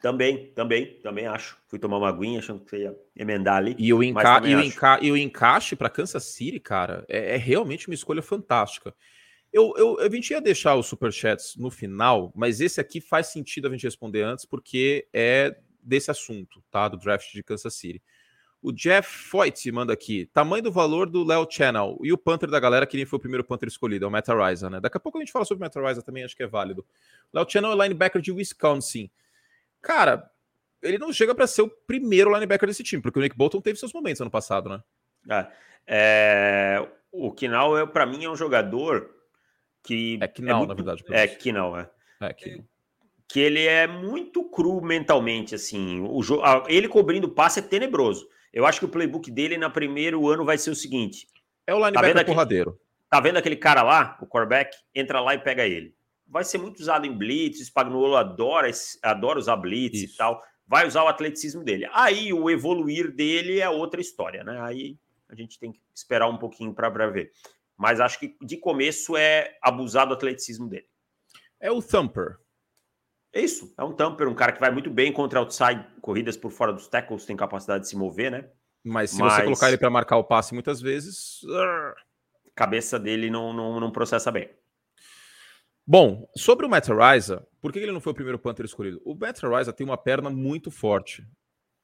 [0.00, 1.58] Também, também, também acho.
[1.66, 3.74] Fui tomar uma aguinha achando que você ia emendar ali.
[3.78, 7.36] E o, enca e o, enca e o encaixe para Kansas City, cara, é, é,
[7.36, 8.94] realmente uma escolha fantástica.
[9.52, 13.68] Eu, eu, a gente ia deixar os superchats no final, mas esse aqui faz sentido
[13.68, 16.88] a gente responder antes, porque é desse assunto, tá?
[16.88, 18.02] Do draft de Kansas City.
[18.66, 22.58] O Jeff Foyt manda aqui: tamanho do valor do Léo Channel e o Panther da
[22.58, 24.80] galera, que nem foi o primeiro Panther escolhido, é o Matt Ariza, né?
[24.80, 26.84] Daqui a pouco a gente fala sobre o Matt Ariza também, acho que é válido.
[27.32, 29.08] Léo Channel é linebacker de Wisconsin.
[29.80, 30.28] Cara,
[30.82, 33.78] ele não chega para ser o primeiro linebacker desse time, porque o Nick Bolton teve
[33.78, 34.82] seus momentos ano passado, né?
[35.30, 35.46] É,
[35.86, 39.14] é, o Kinal, é, para mim, é um jogador
[39.80, 40.18] que.
[40.20, 41.04] É Kinal, é muito, na verdade.
[41.10, 41.88] É, Kinal, é.
[42.20, 42.64] É, Kinal.
[43.28, 46.00] Que ele é muito cru mentalmente, assim.
[46.00, 46.20] O,
[46.66, 48.28] ele cobrindo passe é tenebroso.
[48.56, 51.28] Eu acho que o playbook dele no primeiro ano vai ser o seguinte:
[51.66, 52.70] é o linebacker tá porradeiro.
[52.70, 54.76] Aquele, tá vendo aquele cara lá, o quarterback?
[54.94, 55.94] Entra lá e pega ele
[56.26, 58.70] vai ser muito usado em blitz, o Spagnuolo adora,
[59.02, 60.14] adora usar blitz Isso.
[60.14, 61.88] e tal, vai usar o atleticismo dele.
[61.92, 64.60] Aí o evoluir dele é outra história, né?
[64.62, 67.30] Aí a gente tem que esperar um pouquinho para ver.
[67.76, 70.86] Mas acho que de começo é abusar do atleticismo dele.
[71.60, 72.38] É o Thumper.
[73.36, 76.50] É isso, é um Thumper, um cara que vai muito bem contra outside, corridas por
[76.50, 78.48] fora dos tackles, tem capacidade de se mover, né?
[78.82, 79.34] Mas se Mas...
[79.34, 81.42] você colocar ele para marcar o passe muitas vezes.
[82.54, 84.48] Cabeça dele não, não, não processa bem.
[85.86, 89.02] Bom, sobre o Matt Ariza, por que ele não foi o primeiro Panther escolhido?
[89.04, 91.22] O Matt Ariza tem uma perna muito forte.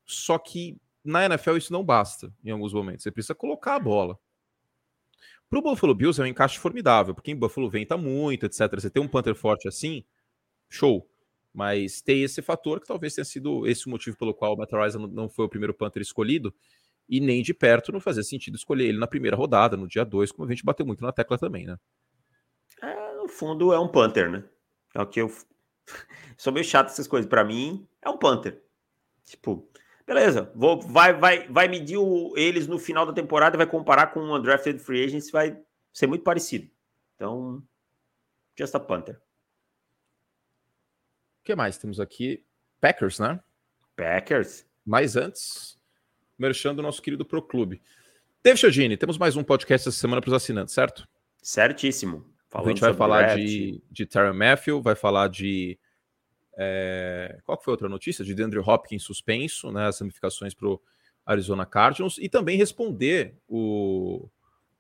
[0.07, 3.03] Só que na NFL isso não basta em alguns momentos.
[3.03, 4.19] Você precisa colocar a bola.
[5.51, 8.73] Para o Buffalo Bills é um encaixe formidável, porque em Buffalo venta muito, etc.
[8.73, 10.03] Você tem um Panther forte assim,
[10.67, 11.12] show.
[11.53, 14.71] Mas tem esse fator que talvez tenha sido esse o motivo pelo qual o Matt
[15.11, 16.55] não foi o primeiro Panther escolhido.
[17.09, 20.33] E nem de perto não fazia sentido escolher ele na primeira rodada, no dia 2,
[20.33, 21.77] como a gente bateu muito na tecla também, né?
[23.23, 24.45] no fundo, é um Panther, né?
[24.95, 25.31] É o que eu.
[26.37, 27.29] Sou meio chato essas coisas.
[27.29, 28.63] Para mim, é um Panther.
[29.25, 29.69] Tipo,
[30.07, 34.21] beleza, vou, vai, vai, vai medir o, eles no final da temporada, vai comparar com
[34.21, 35.59] um Undrafted Free Agents, vai
[35.93, 36.69] ser muito parecido.
[37.15, 37.63] Então,
[38.59, 39.21] just a Panther.
[41.43, 42.45] O que mais temos aqui?
[42.81, 43.41] Packers, né?
[43.97, 44.65] Packers.
[44.87, 45.77] Mas antes,
[46.39, 47.83] merchando o nosso querido Pro Clube.
[48.45, 51.05] David Chodini, temos mais um podcast essa semana para os assinantes, certo?
[51.43, 52.25] Certíssimo.
[52.49, 55.77] Falando a gente vai falar de, de Terry Matthew, vai falar de.
[56.57, 58.25] É, qual foi a outra notícia?
[58.25, 59.89] De Andrew Hopkins suspenso, né?
[59.89, 60.81] As ramificações para o
[61.27, 64.29] Arizona Cardinals e também responder o,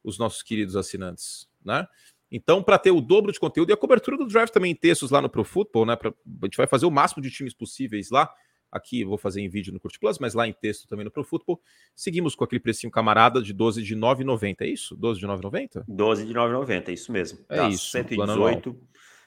[0.05, 1.89] os nossos queridos assinantes, né?
[2.35, 5.11] Então, para ter o dobro de conteúdo e a cobertura do draft também em textos
[5.11, 5.97] lá no Pro Football, né?
[5.97, 8.33] Pra, a gente vai fazer o máximo de times possíveis lá.
[8.73, 11.23] Aqui vou fazer em vídeo no Curte Plus, mas lá em texto também no Pro
[11.23, 11.61] Football.
[11.95, 14.97] Seguimos com aquele precinho camarada de 12 de 9,90, é isso?
[14.97, 15.85] 12 de 9,90?
[15.87, 17.39] 12 de 9,90, é isso mesmo.
[17.51, 17.91] É tá, isso.
[17.91, 18.75] 118.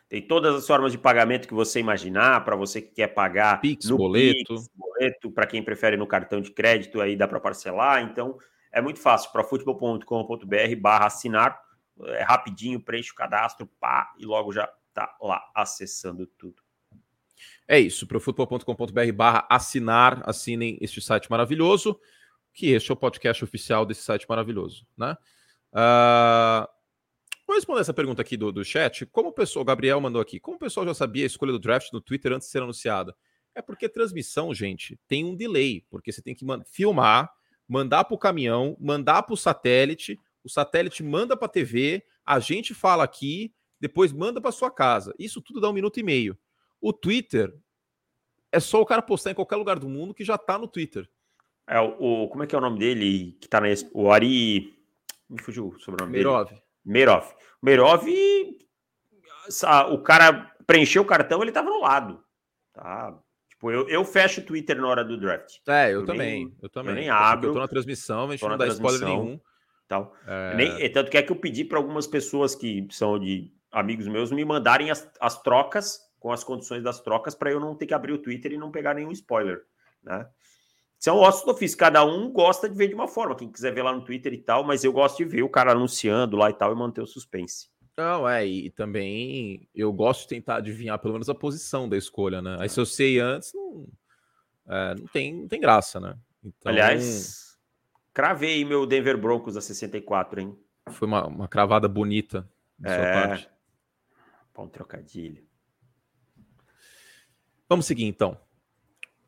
[0.10, 3.88] Tem todas as formas de pagamento que você imaginar, para você que quer pagar Pix,
[3.88, 4.56] no boleto.
[4.56, 8.02] Pix, boleto, para quem prefere no cartão de crédito, aí dá para parcelar.
[8.02, 8.39] Então,
[8.72, 9.32] é muito fácil.
[9.32, 11.60] Para futebol.com.br barra assinar,
[12.04, 16.62] é rapidinho, preenche o cadastro, pá, e logo já tá lá acessando tudo.
[17.68, 22.00] É isso, profutbol.com.br barra assinar, assinem este site maravilhoso,
[22.54, 25.18] que este é o podcast oficial desse site maravilhoso, né?
[25.74, 26.66] Uh,
[27.46, 29.06] vou responder essa pergunta aqui do, do chat.
[29.08, 31.60] Como o pessoal, o Gabriel mandou aqui, como o pessoal já sabia a escolha do
[31.60, 33.16] draft no Twitter antes de ser anunciada?
[33.54, 37.32] É porque transmissão, gente, tem um delay, porque você tem que filmar,
[37.68, 42.40] mandar para o caminhão, mandar para o satélite, o satélite manda para a TV, a
[42.40, 45.14] gente fala aqui, depois manda para sua casa.
[45.18, 46.38] Isso tudo dá um minuto e meio.
[46.80, 47.54] O Twitter
[48.52, 51.10] é só o cara postar em qualquer lugar do mundo que já tá no Twitter.
[51.68, 54.72] É o, como é que é o nome dele que tá na o Ari
[55.28, 56.50] me fugiu o nome Meirov.
[56.50, 56.62] dele.
[56.86, 57.34] Meirov.
[57.60, 58.08] Meirov
[59.92, 62.24] o cara preencheu o cartão, ele tava no lado.
[62.72, 63.18] Tá?
[63.50, 65.58] Tipo, eu, eu fecho o Twitter na hora do draft.
[65.68, 66.46] É, eu, eu também.
[66.46, 66.92] Nem, eu também.
[66.92, 67.50] Eu nem abro.
[67.50, 69.40] Eu tô na transmissão, a gente não dá spoiler nenhum.
[69.88, 70.13] Tal.
[70.28, 70.56] É...
[70.56, 74.32] Nem, tanto que é que eu pedi para algumas pessoas que são de amigos meus
[74.32, 77.93] me mandarem as, as trocas com as condições das trocas para eu não ter que
[77.93, 79.62] abrir o Twitter e não pegar nenhum spoiler,
[80.04, 80.28] né?
[80.98, 83.36] São ossos do ofício, cada um gosta de ver de uma forma.
[83.36, 85.74] Quem quiser ver lá no Twitter e tal, mas eu gosto de ver o cara
[85.74, 87.69] anunciando lá e tal e manter o suspense.
[87.98, 92.41] Não, é, e também eu gosto de tentar adivinhar pelo menos a posição da escolha,
[92.41, 92.58] né?
[92.60, 93.88] Aí se eu sei antes, não,
[94.67, 96.17] é, não, tem, não tem graça, né?
[96.43, 97.55] Então, Aliás,
[98.15, 100.58] cravei meu Denver Broncos a 64, hein?
[100.89, 102.49] Foi uma, uma cravada bonita
[102.80, 102.95] da é...
[102.95, 103.49] sua parte.
[104.56, 105.45] Bom trocadilho.
[107.67, 108.39] Vamos seguir então.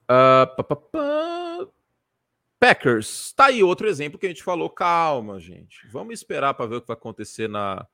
[0.03, 1.67] Uh, pá, pá, pá.
[2.59, 4.69] Packers, tá aí outro exemplo que a gente falou.
[4.69, 5.85] Calma, gente.
[5.91, 7.85] Vamos esperar para ver o que vai acontecer na,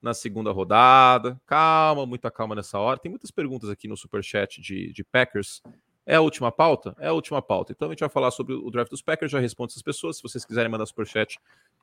[0.00, 1.40] na segunda rodada.
[1.46, 3.00] Calma, muita calma nessa hora.
[3.00, 5.62] Tem muitas perguntas aqui no superchat de, de Packers.
[6.06, 6.94] É a última pauta?
[6.98, 7.72] É a última pauta.
[7.72, 9.32] Então a gente vai falar sobre o draft dos Packers.
[9.32, 10.16] Já respondo essas pessoas.
[10.16, 11.38] Se vocês quiserem mandar superchat,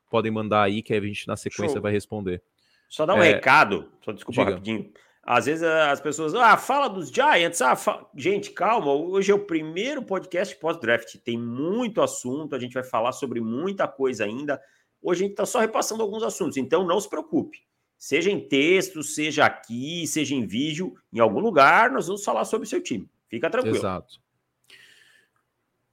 [0.08, 1.82] podem mandar aí, que a gente na sequência Show.
[1.82, 2.42] vai responder.
[2.88, 3.32] Só dar um é...
[3.32, 4.52] recado, só desculpa Diga.
[4.52, 4.92] rapidinho.
[5.24, 7.62] Às vezes eh, as pessoas, ah, fala dos Giants.
[7.62, 8.04] Ah, fa...
[8.14, 8.92] gente, calma.
[8.92, 11.16] Hoje é o primeiro podcast pós-draft.
[11.24, 12.54] Tem muito assunto.
[12.54, 14.60] A gente vai falar sobre muita coisa ainda.
[15.00, 16.56] Hoje a gente está só repassando alguns assuntos.
[16.56, 17.58] Então não se preocupe.
[17.96, 22.66] Seja em texto, seja aqui, seja em vídeo, em algum lugar, nós vamos falar sobre
[22.66, 23.08] o seu time.
[23.32, 23.76] Fica tranquilo.
[23.76, 24.20] Exato.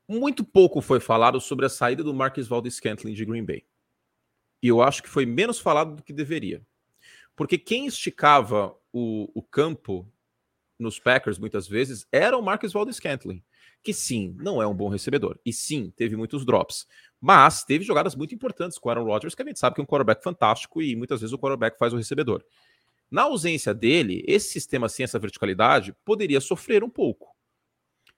[0.05, 3.63] Muito pouco foi falado sobre a saída do Marcus Valdez Scantling de Green Bay.
[4.61, 6.61] E eu acho que foi menos falado do que deveria.
[7.37, 10.05] Porque quem esticava o, o campo
[10.77, 13.41] nos Packers muitas vezes era o Marcus Valdez Scantling,
[13.81, 16.85] que sim, não é um bom recebedor, e sim, teve muitos drops,
[17.21, 19.83] mas teve jogadas muito importantes com o Aaron Rodgers, que a gente sabe que é
[19.83, 22.43] um quarterback fantástico e muitas vezes o quarterback faz o recebedor.
[23.11, 27.35] Na ausência dele, esse sistema sem essa verticalidade poderia sofrer um pouco.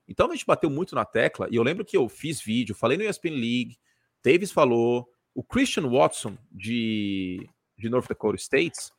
[0.08, 2.98] Então a gente bateu muito na tecla, e eu lembro que eu fiz vídeo, falei
[2.98, 3.78] no ESPN League,
[4.24, 8.92] Davis falou, o Christian Watson de, de North Dakota States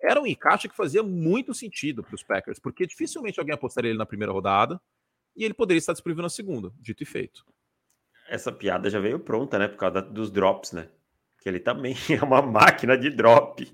[0.00, 3.98] era um encaixe que fazia muito sentido para os Packers, porque dificilmente alguém apostaria ele
[3.98, 4.80] na primeira rodada
[5.34, 7.44] e ele poderia estar disponível na segunda, dito e feito.
[8.28, 9.68] Essa piada já veio pronta, né?
[9.68, 10.88] Por causa dos drops, né?
[11.40, 13.64] Que ele também é uma máquina de drop.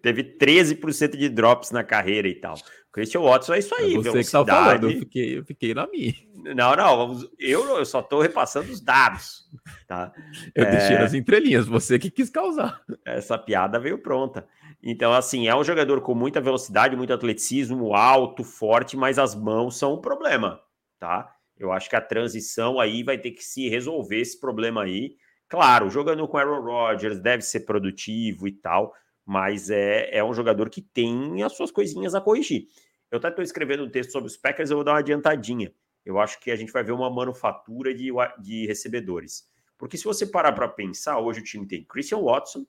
[0.00, 2.54] Teve 13% de drops na carreira e tal.
[2.92, 5.86] Christian Watson é isso aí, é você que tá falando, eu fiquei, eu fiquei na
[5.86, 6.12] minha.
[6.34, 9.48] Não, não, vamos, eu, eu só estou repassando os dados,
[9.86, 10.12] tá?
[10.54, 10.70] Eu é...
[10.72, 12.82] deixei as entrelinhas, você que quis causar.
[13.04, 14.44] Essa piada veio pronta.
[14.82, 19.78] Então, assim, é um jogador com muita velocidade, muito atleticismo, alto, forte, mas as mãos
[19.78, 20.60] são um problema,
[20.98, 21.32] tá?
[21.56, 25.16] Eu acho que a transição aí vai ter que se resolver esse problema aí.
[25.50, 28.94] Claro, jogando com Aaron Rodgers deve ser produtivo e tal,
[29.26, 32.68] mas é, é um jogador que tem as suas coisinhas a corrigir.
[33.10, 35.74] Eu até estou escrevendo um texto sobre os Packers, eu vou dar uma adiantadinha.
[36.06, 39.44] Eu acho que a gente vai ver uma manufatura de, de recebedores.
[39.76, 42.64] Porque se você parar para pensar, hoje o time tem Christian Watson,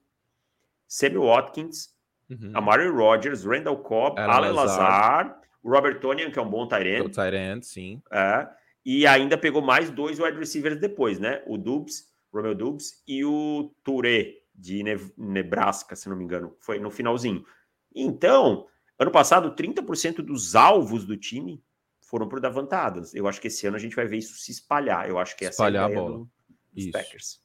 [0.87, 1.93] Sammy Watkins,
[2.31, 2.51] uhum.
[2.55, 7.05] Amari Rodgers, Randall Cobb, Alan Lazar, Lazar, o Robert Tonian, que é um bom Tyrant.
[7.05, 8.01] O Tyrant, sim.
[8.11, 8.47] É,
[8.83, 11.43] e ainda pegou mais dois wide receivers depois, né?
[11.45, 14.83] O Dubs, Romeo Dubs e o Touré, de
[15.17, 16.55] Nebraska, se não me engano.
[16.59, 17.45] Foi no finalzinho.
[17.93, 18.67] Então,
[18.97, 21.63] ano passado, 30% dos alvos do time
[21.99, 23.13] foram por Davantadas.
[23.15, 25.09] Eu acho que esse ano a gente vai ver isso se espalhar.
[25.09, 26.17] Eu acho que essa espalhar é a, a bola.
[26.19, 26.29] Do,
[26.73, 26.91] dos isso.
[26.91, 27.41] Packers.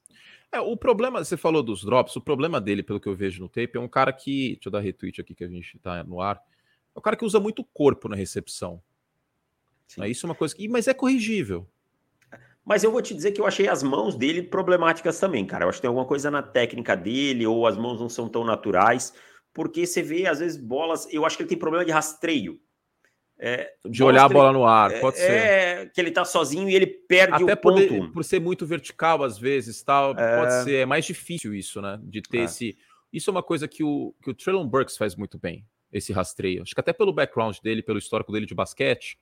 [0.52, 3.48] É, o problema, você falou dos drops, o problema dele, pelo que eu vejo no
[3.48, 4.54] tape, é um cara que.
[4.54, 6.42] Deixa eu dar retweet aqui que a gente tá no ar.
[6.94, 8.82] É um cara que usa muito corpo na recepção.
[9.86, 10.04] Sim.
[10.06, 10.68] Isso é uma coisa que.
[10.68, 11.68] Mas é corrigível.
[12.66, 15.64] Mas eu vou te dizer que eu achei as mãos dele problemáticas também, cara.
[15.64, 18.42] Eu acho que tem alguma coisa na técnica dele, ou as mãos não são tão
[18.42, 19.14] naturais,
[19.54, 21.06] porque você vê, às vezes, bolas.
[21.12, 22.60] Eu acho que ele tem problema de rastreio.
[23.38, 25.30] É, de olhar a bola ele, no ar, é, pode ser.
[25.30, 27.86] É, que ele tá sozinho e ele perde Até o ponto.
[27.86, 30.38] Por, por ser muito vertical, às vezes, tal, é...
[30.40, 30.74] pode ser.
[30.76, 32.00] É mais difícil isso, né?
[32.02, 32.44] De ter é.
[32.44, 32.76] esse.
[33.12, 36.62] Isso é uma coisa que o, que o Traylon Burks faz muito bem, esse rastreio.
[36.62, 39.18] Acho que até pelo background dele, pelo histórico dele de basquete,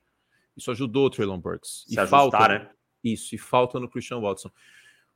[0.57, 1.83] isso ajudou o Traylon Burks.
[1.85, 2.69] Se e ajustar, falta, né?
[3.05, 4.49] Isso, e falta no Christian Watson.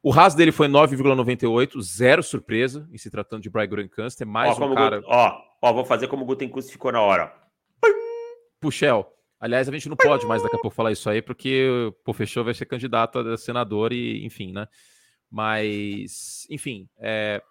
[0.02, 4.58] O RAS dele foi 9,98, zero surpresa em se tratando de Brian Gutekunst, é mais
[4.58, 5.02] ó, um cara...
[5.06, 7.34] Ó, ó, vou fazer como o Gutekunst ficou na hora.
[8.62, 9.12] Puxel.
[9.39, 12.43] Aliás, a gente não pode mais daqui a pouco falar isso aí, porque o fechou
[12.43, 14.68] vai ser candidato a senador e, enfim, né?
[15.32, 17.41] Mas, enfim, é,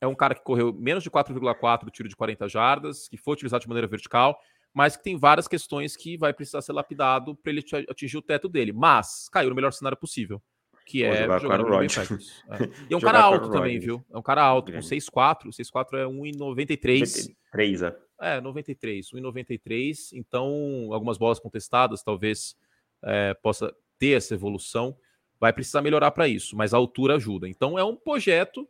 [0.00, 3.62] é um cara que correu menos de 4,4 tiro de 40 jardas, que foi utilizado
[3.62, 4.38] de maneira vertical,
[4.74, 8.48] mas que tem várias questões que vai precisar ser lapidado para ele atingir o teto
[8.48, 8.72] dele.
[8.72, 10.42] Mas caiu no melhor cenário possível,
[10.84, 12.42] que é jogar, jogar no Packers.
[12.50, 12.64] É.
[12.90, 14.04] E é um cara alto também, viu?
[14.12, 16.36] É um cara alto, com 6'4", 6'4 é 1,93.
[16.36, 17.96] 93, é.
[18.20, 20.12] É, 93, 1,93.
[20.14, 22.56] Então, algumas bolas contestadas, talvez
[23.04, 24.96] é, possa ter essa evolução.
[25.38, 27.48] Vai precisar melhorar para isso, mas a altura ajuda.
[27.48, 28.68] Então, é um projeto,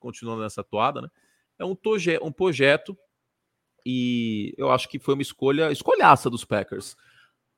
[0.00, 1.08] continuando nessa toada, né?
[1.56, 2.98] É um, toje, um projeto
[3.84, 6.96] e eu acho que foi uma escolha, escolhaça dos Packers.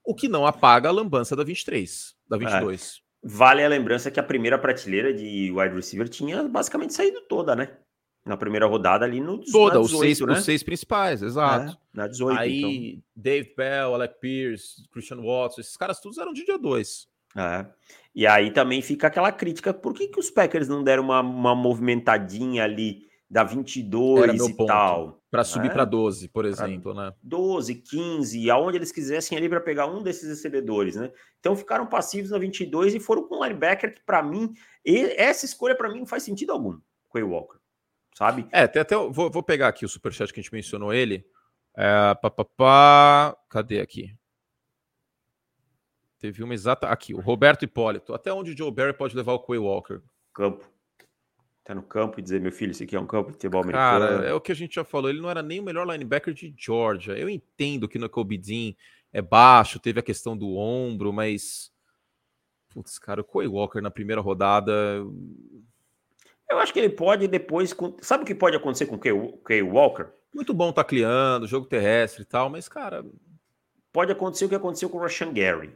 [0.04, 3.00] O que não apaga a lambança da 23, da 22.
[3.02, 3.06] É.
[3.28, 7.76] Vale a lembrança que a primeira prateleira de wide receiver tinha basicamente saído toda, né?
[8.24, 10.32] Na primeira rodada ali no Toda, 18, os, seis, né?
[10.32, 11.72] os seis principais, exato.
[11.72, 13.02] É, na 18, Aí, então.
[13.14, 17.08] Dave Bell, Alec Pierce, Christian Watson, esses caras todos eram de dia 2.
[17.36, 17.66] É.
[18.14, 21.54] E aí também fica aquela crítica, por que, que os Packers não deram uma, uma
[21.54, 25.20] movimentadinha ali da 22 e ponto, tal?
[25.30, 25.74] Para subir né?
[25.74, 27.12] para 12, por exemplo, pra né?
[27.22, 31.12] 12, 15, aonde eles quisessem ali para pegar um desses recebedores, né?
[31.40, 34.54] Então ficaram passivos na 22 e foram com um linebacker que para mim,
[34.84, 36.78] essa escolha para mim não faz sentido algum,
[37.12, 37.58] Quay Walker,
[38.14, 38.46] sabe?
[38.52, 41.26] É, até, até vou, vou pegar aqui o superchat que a gente mencionou ele.
[41.76, 44.16] É, pá, pá, pá, cadê aqui?
[46.18, 46.88] Teve uma exata.
[46.88, 48.14] Aqui, o Roberto Hipólito.
[48.14, 50.00] Até onde o Joe Barry pode levar o Quay Walker?
[50.32, 50.75] Campo.
[51.66, 54.06] Tá no campo e dizer, meu filho, esse aqui é um campo de futebol americano.
[54.06, 55.10] Cara, é o que a gente já falou.
[55.10, 57.14] Ele não era nem o melhor linebacker de Georgia.
[57.14, 58.72] Eu entendo que no Kobe Dean
[59.12, 61.72] é baixo, teve a questão do ombro, mas.
[62.68, 64.72] Putz, cara, o Quay Walker na primeira rodada.
[66.48, 67.74] Eu acho que ele pode depois.
[68.00, 70.06] Sabe o que pode acontecer com o Kay Walker?
[70.32, 73.04] Muito bom tacleando, jogo terrestre e tal, mas, cara.
[73.92, 75.74] Pode acontecer o que aconteceu com o Rashan Gary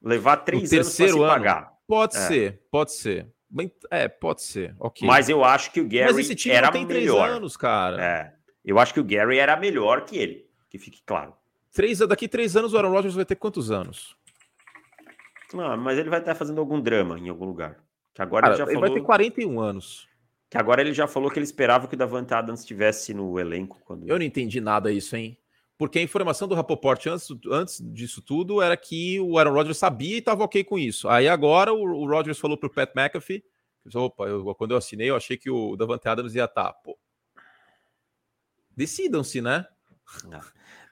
[0.00, 1.26] levar três anos para se ano.
[1.26, 1.72] pagar.
[1.88, 2.20] Pode é.
[2.20, 3.26] ser, pode ser.
[3.50, 4.74] Bem, é, pode ser.
[4.78, 5.06] Ok.
[5.06, 7.24] Mas eu acho que o Gary Mas esse time era tem melhor.
[7.24, 8.02] três anos, cara.
[8.02, 8.34] É.
[8.64, 11.34] Eu acho que o Gary era melhor que ele, que fique claro.
[11.72, 14.16] Três, daqui três anos o Aaron Rodgers vai ter quantos anos?
[15.54, 17.78] Não, mas ele vai estar fazendo algum drama em algum lugar.
[18.12, 18.90] Que agora cara, ele já ele falou...
[18.90, 20.08] vai ter 41 anos.
[20.50, 23.80] Que agora ele já falou que ele esperava que o Davante Adams estivesse no elenco.
[23.84, 24.08] Quando...
[24.08, 25.38] Eu não entendi nada isso, hein?
[25.78, 30.16] Porque a informação do Rapoport antes, antes disso tudo era que o Aaron Rodgers sabia
[30.16, 31.08] e estava ok com isso.
[31.08, 33.44] Aí agora o, o Rodgers falou para o Pat McAfee,
[33.94, 36.72] opa, eu, quando eu assinei eu achei que o Davante Adams ia estar.
[36.72, 36.92] Tá,
[38.76, 39.66] Decidam-se, né?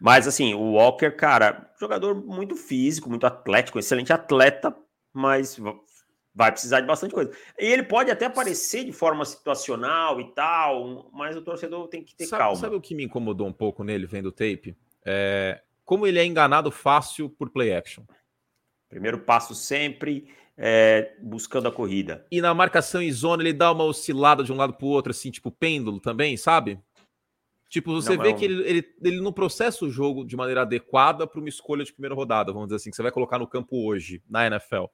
[0.01, 4.77] Mas assim, o Walker, cara, jogador muito físico, muito atlético, excelente atleta,
[5.13, 5.59] mas
[6.37, 7.33] vai precisar de bastante coisa.
[7.59, 12.15] E ele pode até aparecer de forma situacional e tal, mas o torcedor tem que
[12.15, 12.57] ter sabe, calma.
[12.57, 14.77] Sabe o que me incomodou um pouco nele vendo o tape?
[15.03, 18.05] É, como ele é enganado fácil por play action.
[18.87, 20.29] Primeiro passo sempre
[20.59, 22.27] é, buscando a corrida.
[22.31, 25.13] E na marcação em zona ele dá uma oscilada de um lado para o outro,
[25.13, 26.79] assim, tipo pêndulo também, sabe?
[27.71, 28.39] Tipo, você não, vê não.
[28.39, 31.93] que ele, ele, ele não processa o jogo de maneira adequada para uma escolha de
[31.93, 34.85] primeira rodada, vamos dizer assim, que você vai colocar no campo hoje, na NFL.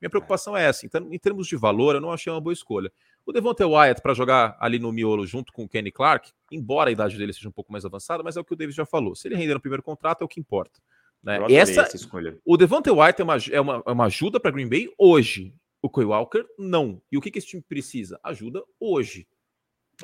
[0.00, 0.84] Minha preocupação é essa.
[0.84, 2.92] Então, em termos de valor, eu não achei uma boa escolha.
[3.24, 6.92] O Devonta Wyatt para jogar ali no miolo junto com o Kenny Clark, embora a
[6.92, 9.14] idade dele seja um pouco mais avançada, mas é o que o Davis já falou.
[9.14, 10.80] Se ele render no primeiro contrato, é o que importa.
[11.22, 11.38] Né?
[11.50, 12.38] Essa, essa escolha.
[12.44, 15.52] O Devonta Wyatt é uma, é uma, é uma ajuda para Green Bay hoje.
[15.82, 17.00] O Coy Walker, não.
[17.10, 18.18] E o que, que esse time precisa?
[18.22, 19.26] Ajuda hoje.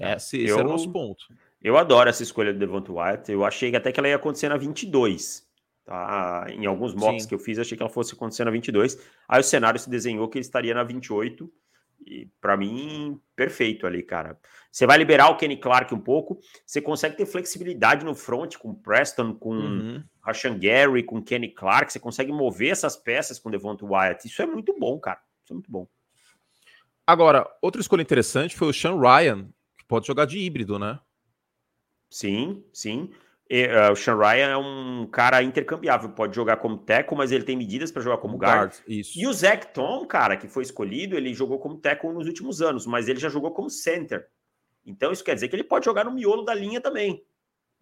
[0.00, 1.24] Esse, esse eu, era o nosso ponto.
[1.60, 3.30] Eu adoro essa escolha do Devonta Wyatt.
[3.30, 5.46] Eu achei até que ela ia acontecer na 22.
[5.84, 6.46] Tá?
[6.50, 7.28] Em alguns mocks Sim.
[7.28, 8.98] que eu fiz, achei que ela fosse acontecer na 22.
[9.28, 11.50] Aí o cenário se desenhou que ele estaria na 28.
[12.06, 14.38] E para mim, perfeito ali, cara.
[14.70, 18.74] Você vai liberar o Kenny Clark um pouco, você consegue ter flexibilidade no front com
[18.74, 20.04] Preston, com uhum.
[20.20, 24.26] Rashan Gary, com Kenny Clark, você consegue mover essas peças com Devonta Wyatt.
[24.26, 25.20] Isso é muito bom, cara.
[25.44, 25.86] Isso é muito bom.
[27.06, 30.98] Agora, outra escolha interessante foi o Sean Ryan, que pode jogar de híbrido, né?
[32.10, 33.10] Sim, sim.
[33.54, 37.44] E, uh, o Sean Ryan é um cara intercambiável, pode jogar como teco, mas ele
[37.44, 38.72] tem medidas para jogar como guard.
[38.72, 42.62] guard e o Zach Tom, cara, que foi escolhido, ele jogou como teco nos últimos
[42.62, 44.26] anos, mas ele já jogou como center.
[44.86, 47.22] Então isso quer dizer que ele pode jogar no miolo da linha também.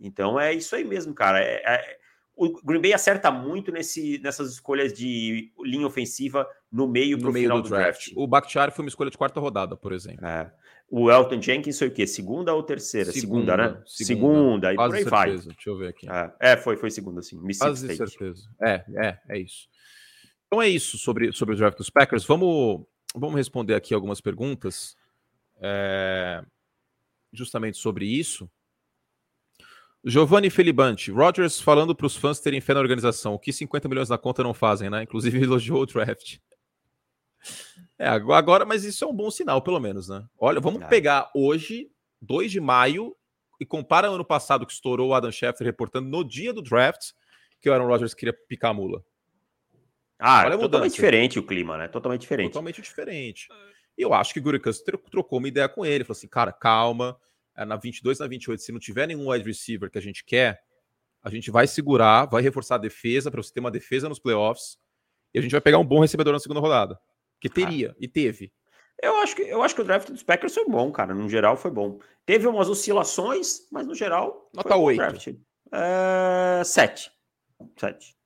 [0.01, 1.41] Então é isso aí mesmo, cara.
[1.41, 1.99] É, é,
[2.35, 7.45] o Green Bay acerta muito nesse, nessas escolhas de linha ofensiva no meio no meio
[7.45, 8.07] final do, do draft.
[8.07, 8.13] draft.
[8.17, 10.27] O Bakhtiari foi uma escolha de quarta rodada, por exemplo.
[10.27, 10.53] É.
[10.91, 12.05] O Elton Jenkins foi o quê?
[12.05, 13.13] Segunda ou terceira?
[13.13, 13.83] Segunda, segunda né?
[13.87, 15.11] Segunda, segunda e por aí certeza.
[15.11, 15.31] vai.
[15.31, 16.11] Deixa eu ver aqui.
[16.11, 17.41] É, é foi, foi segunda, sim.
[17.57, 18.43] Quase certeza.
[18.61, 19.69] É, é, é isso.
[20.49, 22.25] Então é isso sobre, sobre o draft dos Packers.
[22.25, 22.85] Vamos,
[23.15, 24.97] vamos responder aqui algumas perguntas
[25.61, 26.43] é,
[27.33, 28.51] justamente sobre isso.
[30.05, 33.35] Giovanni Felibante, Rogers falando para os fãs terem fé na organização.
[33.35, 35.05] O que 50 milhões na conta não fazem, né?
[35.05, 36.39] Inclusive elogiou o draft.
[38.01, 40.25] É, agora, mas isso é um bom sinal, pelo menos, né?
[40.39, 40.87] Olha, vamos é.
[40.87, 41.91] pegar hoje,
[42.23, 43.15] 2 de maio,
[43.61, 47.13] e compara ano passado que estourou o Adam Schefter reportando no dia do draft
[47.61, 49.05] que o Aaron Rodgers queria picar a mula.
[50.19, 51.89] Ah, Olha totalmente diferente o clima, né?
[51.89, 52.53] Totalmente diferente.
[52.53, 53.49] Totalmente diferente.
[53.99, 57.19] E eu acho que o Gurikas trocou uma ideia com ele, falou assim, cara, calma,
[57.55, 60.63] é, na 22, na 28, se não tiver nenhum wide receiver que a gente quer,
[61.23, 64.79] a gente vai segurar, vai reforçar a defesa para você ter uma defesa nos playoffs
[65.35, 66.99] e a gente vai pegar um bom recebedor na segunda rodada.
[67.41, 67.55] Que ah.
[67.55, 67.97] teria, ah.
[67.99, 68.53] e teve.
[69.03, 71.15] Eu acho, que, eu acho que o draft dos Packers foi bom, cara.
[71.15, 71.99] No geral, foi bom.
[72.27, 74.51] Teve umas oscilações, mas no geral.
[74.55, 74.99] Nota 8.
[74.99, 75.29] Draft.
[75.73, 77.11] É, 7.
[77.77, 78.17] 7.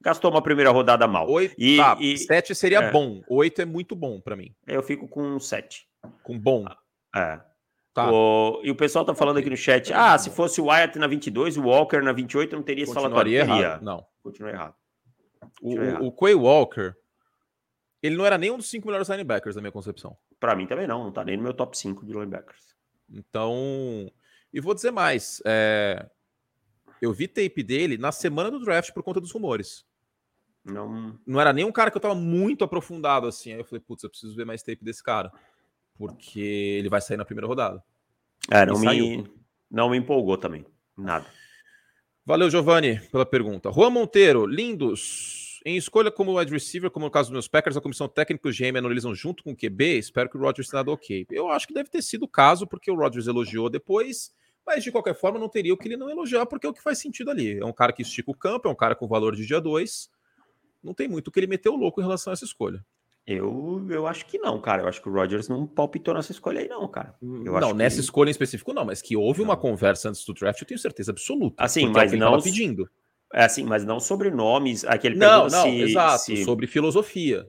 [0.00, 1.28] gastou uma primeira rodada mal.
[1.30, 2.18] Oito, e, tá, e...
[2.18, 2.90] Sete seria é.
[2.90, 4.54] bom, oito é muito bom para mim.
[4.66, 5.88] Eu fico com sete.
[6.22, 6.64] Com bom?
[7.14, 7.40] É.
[7.92, 8.10] Tá.
[8.10, 8.60] O...
[8.62, 11.56] E o pessoal tá falando aqui no chat, ah, se fosse o Wyatt na 22
[11.56, 13.32] o Walker na 28, não teria esse falatório.
[13.32, 13.82] Errado.
[13.82, 14.04] Não.
[14.22, 14.74] Continua errado.
[15.62, 16.94] O, o, o Quay Walker,
[18.04, 20.14] ele não era nem um dos cinco melhores linebackers, na minha concepção.
[20.38, 22.76] Para mim também não, não tá nem no meu top 5 de linebackers.
[23.10, 24.12] Então,
[24.52, 26.06] e vou dizer mais, é...
[27.00, 29.86] eu vi tape dele na semana do draft por conta dos rumores.
[30.62, 31.18] Não...
[31.26, 33.52] não era nem um cara que eu tava muito aprofundado assim.
[33.52, 35.32] Aí eu falei, putz, eu preciso ver mais tape desse cara.
[35.96, 37.82] Porque ele vai sair na primeira rodada.
[38.50, 39.32] É, não me,
[39.70, 40.66] não me empolgou também.
[40.94, 41.24] Nada.
[42.26, 43.72] Valeu, Giovanni, pela pergunta.
[43.72, 45.43] Juan Monteiro, lindos.
[45.64, 48.50] Em escolha como wide receiver, como no caso dos meus Packers, a comissão técnica e
[48.50, 49.98] o GM analisam junto com o QB.
[49.98, 51.26] Espero que o Rodgers tenha dado ok.
[51.30, 54.30] Eu acho que deve ter sido o caso, porque o Rodgers elogiou depois,
[54.66, 56.82] mas de qualquer forma não teria o que ele não elogiar, porque é o que
[56.82, 57.58] faz sentido ali.
[57.58, 60.10] É um cara que estica o campo, é um cara com valor de dia 2.
[60.82, 62.84] Não tem muito o que ele meteu louco em relação a essa escolha.
[63.26, 64.82] Eu, eu acho que não, cara.
[64.82, 67.14] Eu acho que o Rodgers não palpitou nessa escolha aí, não, cara.
[67.22, 68.02] Eu não, nessa que...
[68.02, 69.46] escolha em específico, não, mas que houve não.
[69.46, 71.64] uma conversa antes do draft, eu tenho certeza absoluta.
[71.64, 72.38] Assim, mas não.
[72.38, 72.86] pedindo.
[73.34, 74.84] É assim, mas não sobre nomes.
[74.84, 76.44] Aquele não, não, se, exato, se...
[76.44, 77.48] sobre filosofia.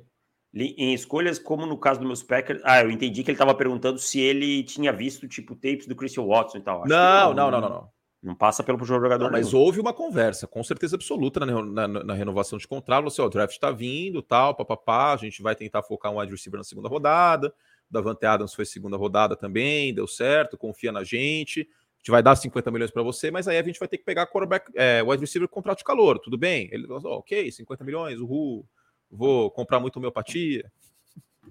[0.51, 2.61] Em escolhas, como no caso do meus Packers.
[2.63, 6.25] Ah, eu entendi que ele estava perguntando se ele tinha visto, tipo, tapes do Christian
[6.25, 6.88] Watson e tal.
[6.88, 7.89] Não, não, não, não, não,
[8.23, 9.25] não passa pelo jogador.
[9.25, 13.07] Não, mas houve uma conversa, com certeza absoluta, na, na, na renovação de contrato.
[13.07, 15.13] Assim, ó, o draft está vindo, tal, papapá.
[15.13, 17.53] A gente vai tentar focar um wide receiver na segunda rodada.
[17.91, 21.67] Davante Adams foi segunda rodada também, deu certo, confia na gente.
[22.06, 24.03] A gente vai dar 50 milhões para você, mas aí a gente vai ter que
[24.03, 26.70] pegar quarterback, é, wide receiver contrato de calor, tudo bem?
[26.72, 28.64] Ele falou, oh, ok, 50 milhões, uhul,
[29.10, 30.72] vou comprar muito homeopatia.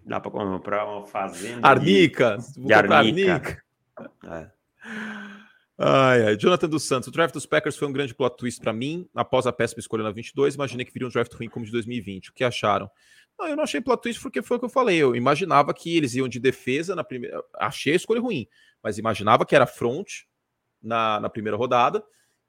[0.06, 1.66] Dá para comprar uma fazenda.
[1.66, 2.94] Arnica, de, de arnica.
[2.96, 3.62] arnica.
[4.26, 4.50] É.
[5.76, 6.36] Ai, ai.
[6.36, 7.08] Jonathan dos Santos.
[7.08, 9.08] O draft dos Packers foi um grande plot twist para mim.
[9.12, 12.30] Após a péssima escolha na 22, imaginei que viria um draft ruim como de 2020.
[12.30, 12.88] O que acharam?
[13.36, 14.98] Não, eu não achei plot twist porque foi o que eu falei.
[14.98, 17.42] Eu imaginava que eles iam de defesa na primeira.
[17.54, 18.46] Achei a escolha ruim,
[18.80, 20.22] mas imaginava que era front
[20.84, 22.04] na, na primeira rodada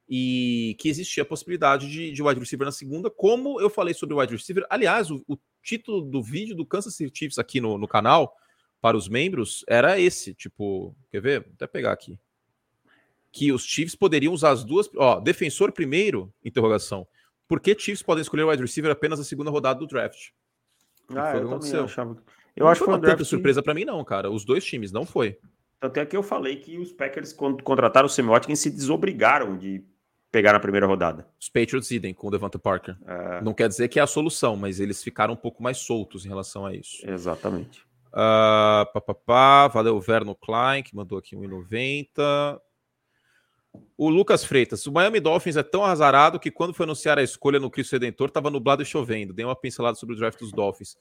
[0.07, 3.09] e que existia a possibilidade de, de wide receiver na segunda.
[3.09, 6.95] Como eu falei sobre o wide receiver, aliás, o, o título do vídeo do Kansas
[6.95, 8.35] City Chiefs aqui no, no canal
[8.79, 10.33] para os membros era esse.
[10.35, 11.41] Tipo, quer ver?
[11.41, 12.19] Vou até pegar aqui
[13.35, 14.89] que os Chiefs poderiam usar as duas.
[14.95, 16.33] Ó, defensor primeiro?
[16.41, 17.05] Interrogação.
[17.45, 20.29] Por que Chiefs podem escolher o wide receiver apenas na segunda rodada do draft?
[21.09, 22.11] Ah, eu também achava.
[22.55, 24.31] Eu não acho que foi uma tanta surpresa para mim, não, cara.
[24.31, 25.37] Os dois times, não foi.
[25.85, 29.83] Até que eu falei que os Packers, quando contrataram o Sammy Watkins, se desobrigaram de
[30.31, 31.27] pegar na primeira rodada.
[31.39, 32.97] Os Patriots idem com o Devonta Parker.
[33.07, 33.41] É...
[33.41, 36.29] Não quer dizer que é a solução, mas eles ficaram um pouco mais soltos em
[36.29, 37.09] relação a isso.
[37.09, 37.79] Exatamente.
[38.07, 39.67] Uh, pá, pá, pá.
[39.67, 42.59] Valeu, Verno Klein, que mandou aqui 1,90.
[43.97, 47.59] O Lucas Freitas, o Miami Dolphins é tão azarado que quando foi anunciar a escolha
[47.59, 49.33] no Cristo Redentor, estava nublado e chovendo.
[49.33, 50.97] Dei uma pincelada sobre o draft dos Dolphins.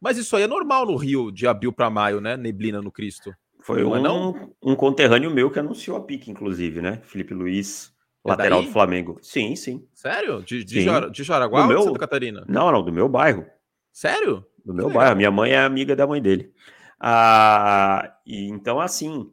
[0.00, 2.36] Mas isso aí é normal no Rio, de abril para maio, né?
[2.36, 3.34] Neblina no Cristo.
[3.64, 4.52] Foi um, não?
[4.62, 7.00] um conterrâneo meu que anunciou a pique, inclusive, né?
[7.02, 8.66] Felipe Luiz, é lateral daí?
[8.66, 9.18] do Flamengo.
[9.22, 9.88] Sim, sim.
[9.94, 10.42] Sério?
[10.42, 11.10] De, de, sim.
[11.10, 11.82] de Jaraguá do ou meu...
[11.82, 12.44] Santa Catarina?
[12.46, 13.46] Não, não, do meu bairro.
[13.90, 14.44] Sério?
[14.62, 15.16] Do meu bairro.
[15.16, 16.52] Minha mãe é amiga da mãe dele.
[17.00, 19.32] Ah, e então, assim,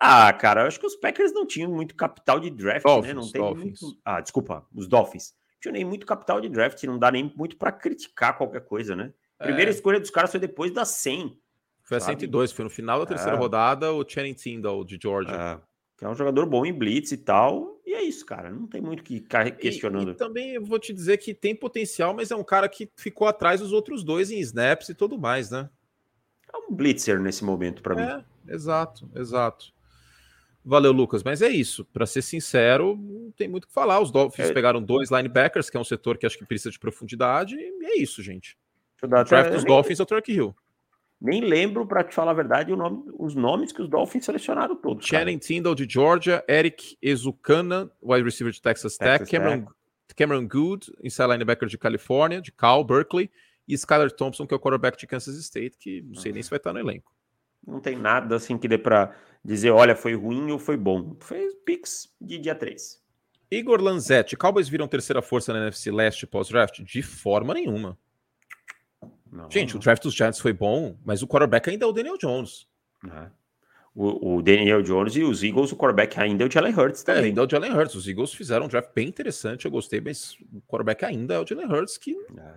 [0.00, 3.20] ah, cara, eu acho que os Packers não tinham muito capital de draft, Dolphins, né?
[3.20, 3.80] Não tem Dolphins.
[3.80, 4.00] muito.
[4.04, 5.34] Ah, desculpa, os Dolphins.
[5.52, 8.96] Não tinham nem muito capital de draft, não dá nem muito para criticar qualquer coisa,
[8.96, 9.12] né?
[9.38, 9.74] Primeira é.
[9.74, 11.38] escolha dos caras foi depois da 100.
[11.88, 13.40] Foi a 102, foi no final da terceira é.
[13.40, 15.34] rodada o Channing Tindall de Georgia.
[15.34, 15.58] É.
[15.96, 17.80] Que é um jogador bom em blitz e tal.
[17.86, 18.50] E é isso, cara.
[18.50, 20.10] Não tem muito que ficar questionando.
[20.10, 22.90] E, e também eu vou te dizer que tem potencial, mas é um cara que
[22.94, 25.70] ficou atrás dos outros dois em snaps e tudo mais, né?
[26.52, 28.24] É um blitzer nesse momento para é, mim.
[28.46, 29.72] Exato, exato.
[30.62, 31.22] Valeu, Lucas.
[31.22, 31.86] Mas é isso.
[31.86, 33.98] Para ser sincero, não tem muito o que falar.
[33.98, 34.52] Os Dolphins é.
[34.52, 37.96] pegaram dois linebackers, que é um setor que acho que precisa de profundidade, e é
[37.96, 38.58] isso, gente.
[39.02, 40.54] O draft dos Dolphins é o Turkey Hill.
[41.20, 45.04] Nem lembro, para te falar a verdade, nome, os nomes que os Dolphins selecionaram todos.
[45.04, 50.14] Channing Tindall de Georgia, Eric Ezukana, wide receiver de Texas, Texas Tech, Cameron, Tech.
[50.16, 53.28] Cameron Good, inside linebacker de Califórnia, de Cal, Berkeley,
[53.66, 56.48] e Skyler Thompson, que é o quarterback de Kansas State, que não sei nem se
[56.48, 57.12] vai estar no elenco.
[57.66, 59.14] Não tem nada assim que dê para
[59.44, 61.16] dizer, olha, foi ruim ou foi bom.
[61.20, 63.02] Foi Pix de dia 3.
[63.50, 66.82] Igor Lanzetti, Cowboys viram terceira força na NFC Leste pós-draft?
[66.82, 67.98] De forma nenhuma.
[69.30, 69.80] Não, Gente, não.
[69.80, 72.66] o draft dos Giants foi bom, mas o quarterback ainda é o Daniel Jones.
[73.06, 73.30] É.
[73.94, 77.22] O, o, Daniel Jones e os Eagles, o quarterback ainda é o Jalen Hurts também.
[77.22, 77.94] É, ainda é o Jalen Hurts.
[77.96, 81.46] Os Eagles fizeram um draft bem interessante, eu gostei, mas o quarterback ainda é o
[81.46, 82.54] Jalen Hurts, que é.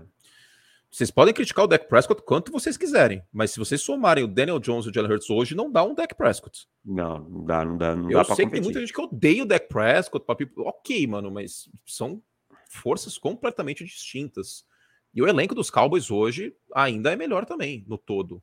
[0.92, 4.60] Vocês podem criticar o Dak Prescott quanto vocês quiserem, mas se vocês somarem o Daniel
[4.60, 6.68] Jones e o Jalen Hurts hoje, não dá um Dak Prescott.
[6.84, 9.44] Não, não dá, não dá, não Eu dá sei que tem muita gente que odeia
[9.44, 10.52] o Dak Prescott, papi...
[10.58, 12.22] ok, mano, mas são
[12.70, 14.66] forças completamente distintas.
[15.14, 18.42] E o elenco dos Cowboys hoje ainda é melhor também, no todo.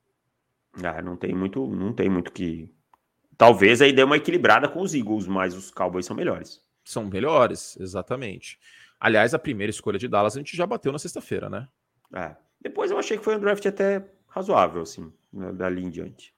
[0.83, 2.73] Ah, não tem muito, não tem muito que.
[3.37, 6.63] Talvez aí dê uma equilibrada com os Eagles, mas os Cowboys são melhores.
[6.85, 8.59] São melhores, exatamente.
[9.01, 11.69] Aliás, a primeira escolha de Dallas a gente já bateu na sexta-feira, né?
[12.13, 12.35] É.
[12.61, 16.35] Depois eu achei que foi um draft até razoável, assim, né, dali em diante.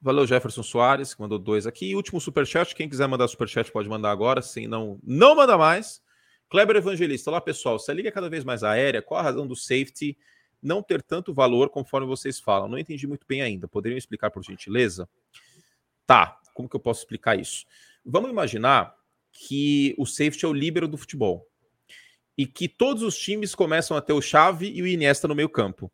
[0.00, 1.96] Valeu, Jefferson Soares, que mandou dois aqui.
[1.96, 2.74] Último superchat.
[2.74, 6.02] Quem quiser mandar superchat pode mandar agora, sem não, não manda mais.
[6.48, 7.78] Kleber Evangelista, olá pessoal.
[7.78, 10.16] Se a liga é cada vez mais aérea, qual a razão do safety
[10.62, 12.68] não ter tanto valor conforme vocês falam?
[12.68, 13.66] Não entendi muito bem ainda.
[13.66, 15.08] Poderiam explicar por gentileza?
[16.06, 17.66] Tá, como que eu posso explicar isso?
[18.04, 18.96] Vamos imaginar
[19.32, 21.48] que o safety é o líbero do futebol
[22.38, 25.48] e que todos os times começam a ter o Chave e o Iniesta no meio
[25.48, 25.90] campo.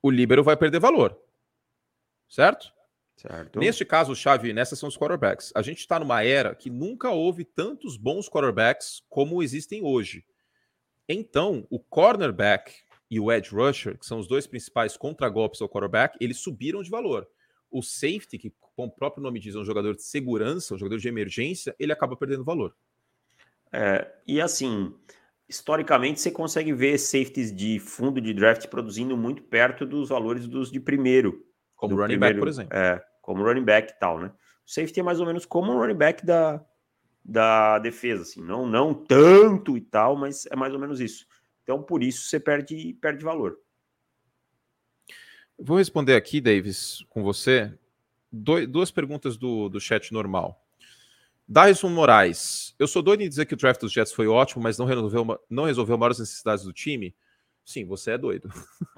[0.00, 1.20] O líbero vai perder valor.
[2.26, 2.72] Certo?
[3.18, 3.58] Certo.
[3.58, 5.52] Neste caso, o Chave Iniesta são os quarterbacks.
[5.54, 10.24] A gente está numa era que nunca houve tantos bons quarterbacks como existem hoje.
[11.08, 12.72] Então, o cornerback
[13.10, 16.90] e o edge rusher, que são os dois principais contragolpes ao quarterback, eles subiram de
[16.90, 17.28] valor.
[17.68, 20.98] O safety, que como o próprio nome diz, é um jogador de segurança, um jogador
[20.98, 22.72] de emergência, ele acaba perdendo valor.
[23.72, 24.94] É, e assim,
[25.48, 30.70] historicamente você consegue ver safeties de fundo de draft produzindo muito perto dos valores dos
[30.70, 31.44] de primeiro.
[31.74, 32.76] Como running primeiro, back, por exemplo.
[32.76, 34.32] É, como running back e tal, né?
[34.66, 36.64] O safety é mais ou menos como um running back da,
[37.22, 41.26] da defesa, assim, não, não tanto e tal, mas é mais ou menos isso.
[41.62, 43.58] Então, por isso você perde, perde valor.
[45.58, 47.70] Vou responder aqui, Davis, com você,
[48.32, 50.64] duas perguntas do, do chat normal.
[51.46, 54.78] Dyson Moraes, eu sou doido em dizer que o draft dos Jets foi ótimo, mas
[54.78, 57.14] não resolveu, não resolveu maiores necessidades do time.
[57.68, 58.50] Sim, você é doido.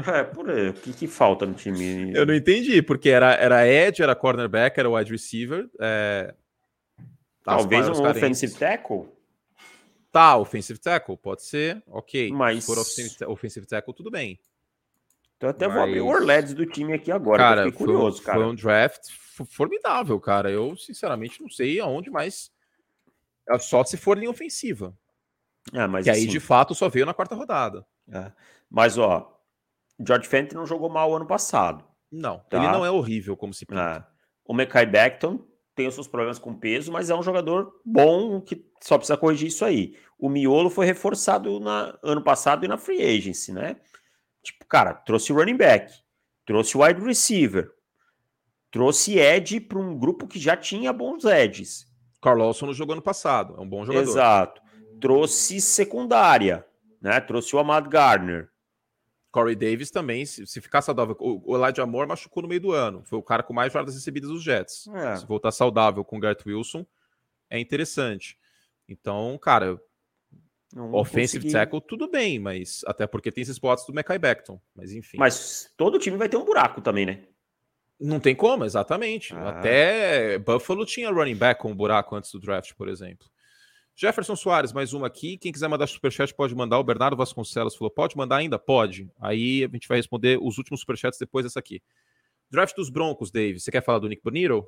[0.06, 0.68] É, por aí.
[0.68, 2.12] O que, que falta no time?
[2.14, 5.68] Eu não entendi, porque era, era Edge, era cornerback, era wide receiver.
[5.80, 6.32] É...
[7.42, 8.16] Talvez um carentes.
[8.16, 9.08] offensive tackle?
[10.12, 12.30] Tá, offensive tackle, pode ser, ok.
[12.30, 12.62] Mas...
[12.62, 14.38] Se for offensive, offensive tackle, tudo bem.
[15.36, 15.74] Então até Mas...
[15.74, 18.38] vou abrir o Orleds do time aqui agora, cara, curioso, foi, cara.
[18.38, 19.10] Foi um draft
[19.48, 20.48] formidável, cara.
[20.48, 22.52] Eu, sinceramente, não sei aonde mais.
[23.48, 24.96] É só se for linha ofensiva.
[25.72, 26.20] É, mas que assim...
[26.20, 27.84] aí, de fato, só veio na quarta rodada.
[28.12, 28.32] É.
[28.70, 29.30] Mas, ó,
[29.98, 31.84] George Fenton não jogou mal ano passado.
[32.10, 32.58] Não, tá?
[32.58, 34.06] ele não é horrível como se pinta.
[34.06, 34.10] É.
[34.44, 35.44] O Mekai Beckton
[35.74, 39.48] tem os seus problemas com peso, mas é um jogador bom que só precisa corrigir
[39.48, 39.96] isso aí.
[40.18, 43.76] O Miolo foi reforçado na ano passado e na free agency, né?
[44.42, 45.92] Tipo, cara, trouxe running back,
[46.44, 47.70] trouxe wide receiver,
[48.70, 51.22] trouxe Ed para um grupo que já tinha bons.
[52.22, 54.08] Carlson não jogou no passado, é um bom jogador.
[54.08, 54.60] Exato.
[55.00, 56.66] Trouxe secundária,
[57.00, 57.20] né?
[57.20, 58.50] Trouxe o Amad Gardner.
[59.30, 61.16] Corey Davis também, se, se ficar saudável.
[61.20, 63.02] O, o Elijah Moore machucou no meio do ano.
[63.04, 64.88] Foi o cara com mais jardas recebidas dos Jets.
[64.88, 65.16] É.
[65.16, 66.84] Se voltar saudável com o Garrett Wilson,
[67.48, 68.38] é interessante.
[68.88, 69.80] Então, cara,
[70.74, 71.52] não offensive consegui...
[71.52, 74.60] tackle, tudo bem, mas até porque tem esses spots do Mekai Beckton.
[74.74, 75.16] Mas enfim.
[75.16, 77.24] Mas todo time vai ter um buraco também, né?
[78.00, 79.34] Não tem como, exatamente.
[79.34, 79.50] Ah.
[79.50, 83.28] Até Buffalo tinha running back com um buraco antes do draft, por exemplo.
[84.00, 85.36] Jefferson Soares, mais uma aqui.
[85.36, 86.78] Quem quiser mandar superchat pode mandar.
[86.78, 88.58] O Bernardo Vasconcelos falou: pode mandar ainda?
[88.58, 89.12] Pode.
[89.20, 91.82] Aí a gente vai responder os últimos superchats depois dessa aqui.
[92.50, 93.60] Draft dos Broncos, Dave.
[93.60, 94.66] Você quer falar do Nick Bonito?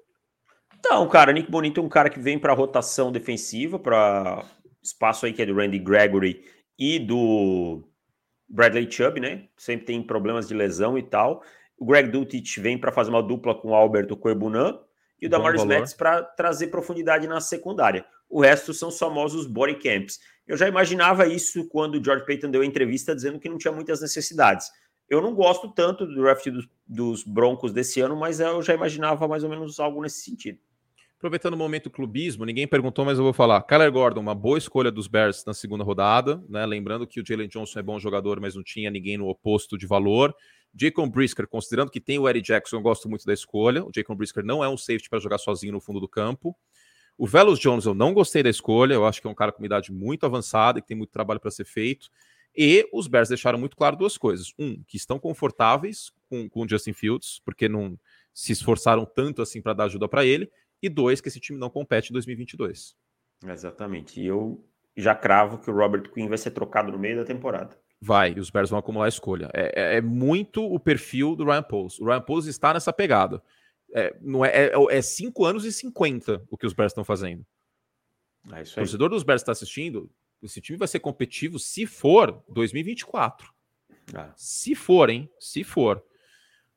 [0.85, 4.45] Não, cara, Nick Bonito é um cara que vem para rotação defensiva, para
[4.83, 6.45] espaço aí que é do Randy Gregory
[6.79, 7.83] e do
[8.47, 9.49] Bradley Chubb, né?
[9.57, 11.43] Sempre tem problemas de lesão e tal.
[11.79, 14.79] O Greg Dulcich vem para fazer uma dupla com o Alberto Coebunan
[15.19, 18.05] e o Damaris Metz para trazer profundidade na secundária.
[18.33, 20.19] O resto são famosos body camps.
[20.49, 23.71] Eu já imaginava isso quando o George Payton deu a entrevista dizendo que não tinha
[23.71, 24.71] muitas necessidades.
[25.07, 29.29] Eu não gosto tanto do draft dos, dos Broncos desse ano, mas eu já imaginava
[29.29, 30.59] mais ou menos algo nesse sentido.
[31.19, 33.61] Aproveitando o momento clubismo, ninguém perguntou, mas eu vou falar.
[33.65, 36.65] Kyler Gordon, uma boa escolha dos Bears na segunda rodada, né?
[36.65, 39.87] Lembrando que o Jalen Johnson é bom jogador, mas não tinha ninguém no oposto de
[39.87, 40.35] valor.
[40.75, 43.85] Jacob Brisker, considerando que tem o Eddie Jackson, eu gosto muito da escolha.
[43.85, 46.57] O Jacob Brisker não é um safety para jogar sozinho no fundo do campo.
[47.23, 48.95] O Velos Jones, eu não gostei da escolha.
[48.95, 51.13] Eu acho que é um cara com uma idade muito avançada e que tem muito
[51.13, 52.11] trabalho para ser feito.
[52.53, 54.53] E os Bears deixaram muito claro duas coisas.
[54.59, 57.97] Um, que estão confortáveis com, com o Justin Fields, porque não
[58.35, 60.51] se esforçaram tanto assim para dar ajuda para ele.
[60.83, 62.97] E dois, que esse time não compete em 2022.
[63.47, 64.21] Exatamente.
[64.21, 64.61] E eu
[64.97, 67.79] já cravo que o Robert Quinn vai ser trocado no meio da temporada.
[68.01, 69.49] Vai, e os Bears vão acumular a escolha.
[69.55, 72.01] É, é, é, muito o perfil do Ryan Poles.
[72.01, 73.41] O Ryan Poles está nessa pegada.
[73.95, 77.45] É, não é, é, é 5 anos e 50 o que os Bears estão fazendo.
[78.51, 78.63] É.
[78.63, 80.11] O torcedor dos Bears está assistindo,
[80.43, 83.53] esse time vai ser competitivo se for 2024.
[84.15, 84.33] Ah.
[84.37, 85.31] Se for, hein?
[85.39, 86.03] Se for.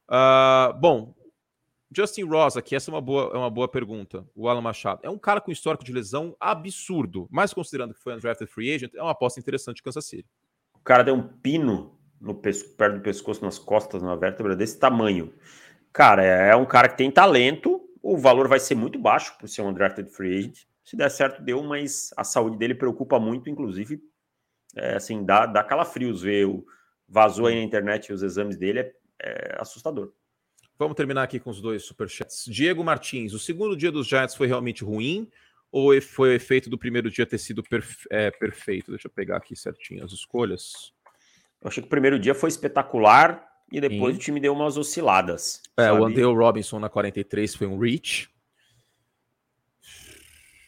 [0.08, 1.16] Uh, bom,
[1.96, 4.28] Justin Ross, aqui, essa é uma boa, é uma boa pergunta.
[4.36, 5.00] O Alan Machado.
[5.02, 8.94] É um cara com histórico de lesão absurdo, mas considerando que foi undrafted free agent,
[8.94, 10.30] é uma aposta interessante de Kansas City.
[10.74, 15.34] O cara deu um pino no perto do pescoço, nas costas, na vértebra desse tamanho.
[15.96, 19.48] Cara, é, é um cara que tem talento, o valor vai ser muito baixo por
[19.48, 20.64] ser um undrafted free agent.
[20.84, 24.04] Se der certo, deu, mas a saúde dele preocupa muito, inclusive,
[24.76, 26.66] é, assim, dá, dá calafrios ver o
[27.08, 30.12] vazou aí na internet os exames dele, é, é assustador.
[30.78, 32.44] Vamos terminar aqui com os dois superchats.
[32.46, 35.32] Diego Martins, o segundo dia dos Giants foi realmente ruim
[35.72, 38.92] ou foi o efeito do primeiro dia ter sido perfe é, perfeito?
[38.92, 40.94] Deixa eu pegar aqui certinho as escolhas.
[41.62, 44.20] Eu achei que o primeiro dia foi espetacular e depois Sim.
[44.20, 45.62] o time deu umas osciladas.
[45.78, 46.00] É, sabe?
[46.00, 48.30] o Andale Robinson na 43 foi um reach.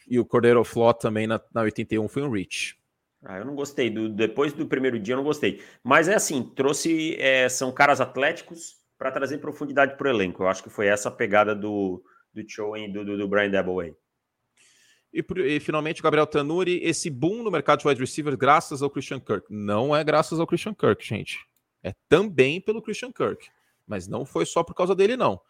[0.06, 2.76] E o Cordeiro Flot também na, na 81 foi um reach.
[3.24, 3.90] Ah, eu não gostei.
[3.90, 5.62] Do, depois do primeiro dia eu não gostei.
[5.82, 7.16] Mas é assim, trouxe.
[7.20, 10.42] É, são caras atléticos para trazer profundidade para o elenco.
[10.42, 13.94] Eu acho que foi essa a pegada do, do show do, do, do Brian Dabbleway.
[15.12, 19.20] E, e, finalmente, Gabriel Tanuri, esse boom no mercado de wide receiver graças ao Christian
[19.20, 19.46] Kirk.
[19.48, 21.38] Não é graças ao Christian Kirk, gente.
[21.88, 23.48] É também pelo Christian Kirk.
[23.86, 25.40] Mas não foi só por causa dele, não.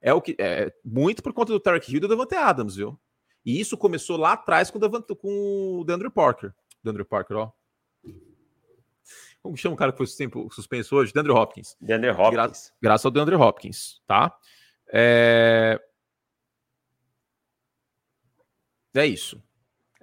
[0.00, 2.98] É o que é muito por conta do Tarek Hill e do Davante Adams, viu?
[3.44, 6.52] E isso começou lá atrás com o, Davante, com o DeAndre Parker.
[6.82, 7.52] DeAndre Parker, ó.
[9.42, 10.06] Como chama o cara que foi
[10.50, 11.12] suspenso hoje?
[11.12, 11.76] DeAndre Hopkins.
[11.80, 12.32] DeAndre Hopkins.
[12.32, 12.50] Gra
[12.82, 14.36] graças ao DeAndre Hopkins, tá?
[14.92, 15.80] É...
[18.94, 19.42] é isso.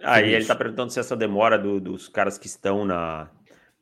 [0.02, 3.30] Aí é ele está perguntando se essa demora do, dos caras que estão na,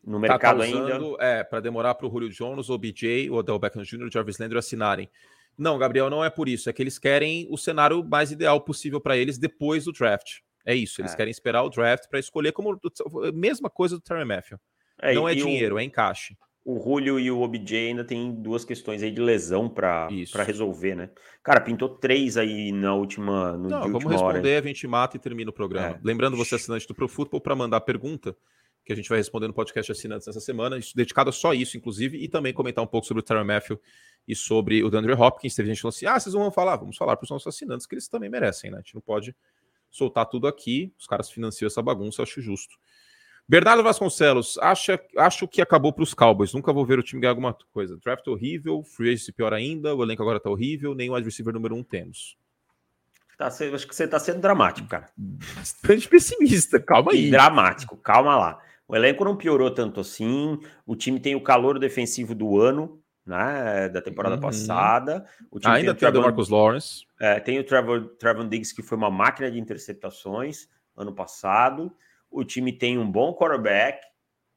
[0.03, 1.23] no tá mercado tá causando, ainda.
[1.23, 4.37] É, para demorar para o Julio Jones, o BJ, o Odell Beckham Jr., o Jarvis
[4.37, 5.09] Landry assinarem.
[5.57, 6.69] Não, Gabriel, não é por isso.
[6.69, 10.39] É que eles querem o cenário mais ideal possível para eles depois do draft.
[10.65, 11.17] É isso, eles é.
[11.17, 12.79] querem esperar o draft para escolher como
[13.33, 14.59] mesma coisa do Terry Matthew.
[15.01, 16.37] É, não é dinheiro, o, é encaixe.
[16.63, 20.07] O Julio e o OBJ ainda tem duas questões aí de lesão para
[20.45, 21.09] resolver, né?
[21.43, 24.59] Cara, pintou três aí na última, no não, vamos responder, hora.
[24.59, 25.95] a gente mata e termina o programa.
[25.95, 25.99] É.
[26.03, 28.35] Lembrando você, assinante do Pro Football, para mandar pergunta,
[28.91, 32.17] que a gente vai responder no podcast assinantes essa semana, dedicado a só isso, inclusive,
[32.17, 33.79] e também comentar um pouco sobre o Terry Matthew
[34.27, 35.55] e sobre o DeAndre Hopkins.
[35.55, 36.75] Teve gente falando assim: ah, vocês vão falar?
[36.75, 38.77] Vamos falar para os nossos assinantes, que eles também merecem, né?
[38.77, 39.35] A gente não pode
[39.89, 40.93] soltar tudo aqui.
[40.97, 42.75] Os caras financiam essa bagunça, acho justo.
[43.47, 46.53] Bernardo Vasconcelos, acha, acho que acabou para os Cowboys.
[46.53, 47.97] Nunca vou ver o time ganhar alguma coisa.
[47.97, 51.53] Draft horrível, free agency pior ainda, o elenco agora tá horrível, nem o wide receiver
[51.53, 52.37] número um temos.
[53.41, 55.07] Tá, acho que você tá sendo dramático, cara.
[55.17, 57.31] Bastante pessimista, calma aí.
[57.31, 58.59] Dramático, calma lá.
[58.91, 60.59] O elenco não piorou tanto assim.
[60.85, 63.87] O time tem o calor defensivo do ano, né?
[63.87, 64.41] Da temporada uhum.
[64.41, 65.25] passada.
[65.63, 67.05] Ainda tem, o, Trevor, Marcus Lawrence.
[67.17, 70.67] É, tem o Trevor, Trevor Diggs, que foi uma máquina de interceptações
[70.97, 71.89] ano passado.
[72.29, 74.05] O time tem um bom quarterback,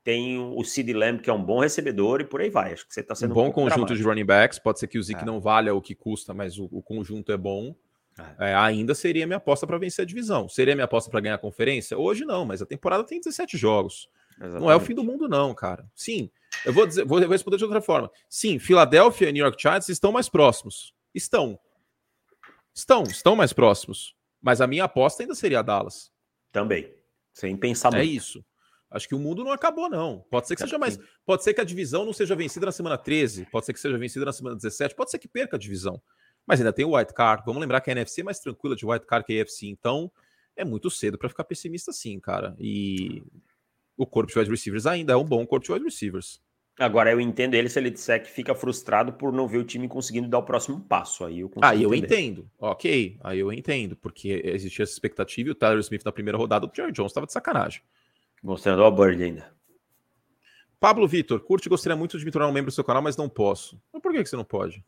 [0.02, 2.72] tem o Sid Lamb, que é um bom recebedor, e por aí vai.
[2.72, 3.96] Acho que você está sendo um bom um conjunto dramático.
[3.96, 4.58] de running backs.
[4.58, 5.24] Pode ser que o Zeke é.
[5.24, 7.72] não valha o que custa, mas o, o conjunto é bom.
[8.38, 8.50] É.
[8.50, 10.48] É, ainda seria minha aposta para vencer a divisão.
[10.48, 11.96] Seria minha aposta para ganhar a conferência?
[11.96, 14.08] Hoje não, mas a temporada tem 17 jogos.
[14.36, 14.60] Exatamente.
[14.60, 15.88] Não é o fim do mundo, não, cara.
[15.94, 16.30] Sim,
[16.64, 18.10] eu vou, dizer, vou responder de outra forma.
[18.28, 20.94] Sim, Filadélfia e New York Giants estão mais próximos.
[21.14, 21.58] Estão.
[22.74, 24.14] Estão, estão mais próximos.
[24.42, 26.10] Mas a minha aposta ainda seria a Dallas.
[26.52, 26.92] Também.
[27.32, 28.02] Sem pensar é muito.
[28.02, 28.44] É isso.
[28.90, 30.24] Acho que o mundo não acabou, não.
[30.30, 30.98] Pode ser que seja mais.
[31.26, 33.98] Pode ser que a divisão não seja vencida na semana 13, pode ser que seja
[33.98, 36.00] vencida na semana 17, pode ser que perca a divisão.
[36.46, 37.42] Mas ainda tem o White Card.
[37.44, 40.12] Vamos lembrar que a NFC é mais tranquila de White Card que a AFC, então
[40.54, 42.54] é muito cedo para ficar pessimista assim, cara.
[42.58, 43.22] E
[43.96, 46.40] o corpo de wide receivers ainda é um bom corpo de wide receivers.
[46.78, 49.86] Agora eu entendo ele se ele disser que fica frustrado por não ver o time
[49.86, 51.24] conseguindo dar o próximo passo.
[51.24, 52.50] Aí eu Aí eu entendo.
[52.58, 56.66] Ok, aí eu entendo, porque existia essa expectativa e o Tyler Smith na primeira rodada,
[56.66, 57.80] o Jerry Jones estava de sacanagem.
[58.42, 59.54] Mostrando o Bird ainda.
[60.80, 63.28] Pablo Vitor, curte, gostaria muito de me tornar um membro do seu canal, mas não
[63.28, 63.80] posso.
[63.92, 64.84] Mas por que, que você não pode?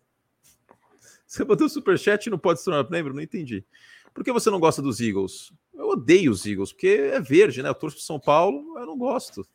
[1.26, 3.14] Você botou superchat e não pode se tornar membro?
[3.14, 3.64] Não entendi.
[4.12, 5.52] Por que você não gosta dos Eagles?
[5.76, 7.68] Eu odeio os Eagles, porque é verde, né?
[7.68, 9.46] Eu torço pro São Paulo, eu não gosto.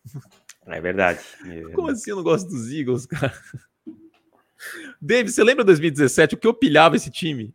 [0.68, 1.20] É verdade.
[1.42, 1.74] É verdade.
[1.74, 3.34] Como assim eu não gosto dos Eagles, cara?
[5.02, 6.36] David, você lembra 2017?
[6.36, 7.54] O que eu pilhava esse time?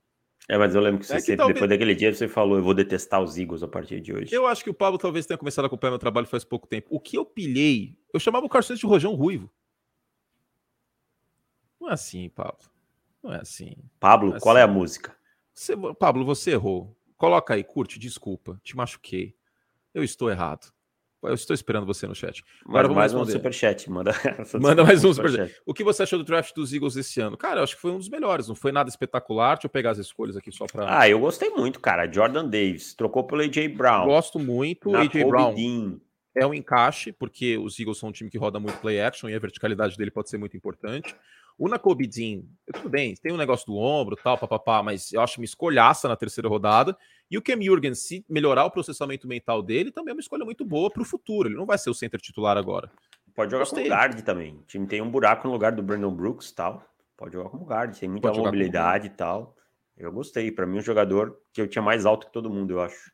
[0.49, 1.55] É, mas eu lembro que você é que sempre, talvez...
[1.55, 4.35] depois daquele dia, você falou, eu vou detestar os Eagles a partir de hoje.
[4.35, 6.89] Eu acho que o Pablo talvez tenha começado a acompanhar meu trabalho faz pouco tempo.
[6.91, 9.51] O que eu pilhei, eu chamava o Carson de Rojão Ruivo.
[11.81, 12.65] Não é assim, Pablo.
[13.23, 13.77] Não é assim.
[13.99, 15.17] Pablo, é qual é a música?
[15.53, 16.97] Você, Pablo, você errou.
[17.17, 19.35] Coloca aí, curte, desculpa, te machuquei.
[19.95, 20.73] Eu estou errado.
[21.23, 22.45] Eu estou esperando você no chat.
[22.65, 23.91] Agora mais um superchat.
[23.91, 24.13] Manda,
[24.61, 25.49] Manda mais um superchat.
[25.49, 27.37] Super o que você achou do draft dos Eagles esse ano?
[27.37, 28.47] Cara, eu acho que foi um dos melhores.
[28.47, 29.55] Não foi nada espetacular.
[29.57, 31.01] Deixa eu pegar as escolhas aqui só para.
[31.01, 32.11] Ah, eu gostei muito, cara.
[32.11, 34.05] Jordan Davis trocou pelo AJ Brown.
[34.07, 34.95] Gosto muito.
[34.95, 35.99] AJ Brown Dean.
[36.35, 39.35] é um encaixe, porque os Eagles são um time que roda muito play action e
[39.35, 41.17] a verticalidade dele pode ser muito importante.
[41.59, 42.43] O Nakobe Dean,
[42.75, 46.15] tudo bem, tem um negócio do ombro tal, papapá, mas eu acho uma escolhaça na
[46.15, 46.97] terceira rodada.
[47.31, 50.65] E o Cam Jurgen, se melhorar o processamento mental dele, também é uma escolha muito
[50.67, 51.49] boa para o futuro.
[51.49, 52.91] Ele não vai ser o center titular agora.
[53.35, 53.85] Pode jogar Gostei.
[53.85, 54.57] como guard também.
[54.57, 56.87] O time tem um buraco no lugar do Brandon Brooks tal.
[57.17, 59.57] Pode jogar como guard, tem muita Pode mobilidade e tal.
[59.97, 60.53] Eu gostei.
[60.53, 63.11] Para mim, um jogador que eu tinha mais alto que todo mundo, eu acho.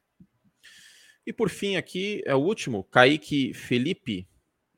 [1.24, 4.28] E por fim, aqui é o último, Kaique Felipe.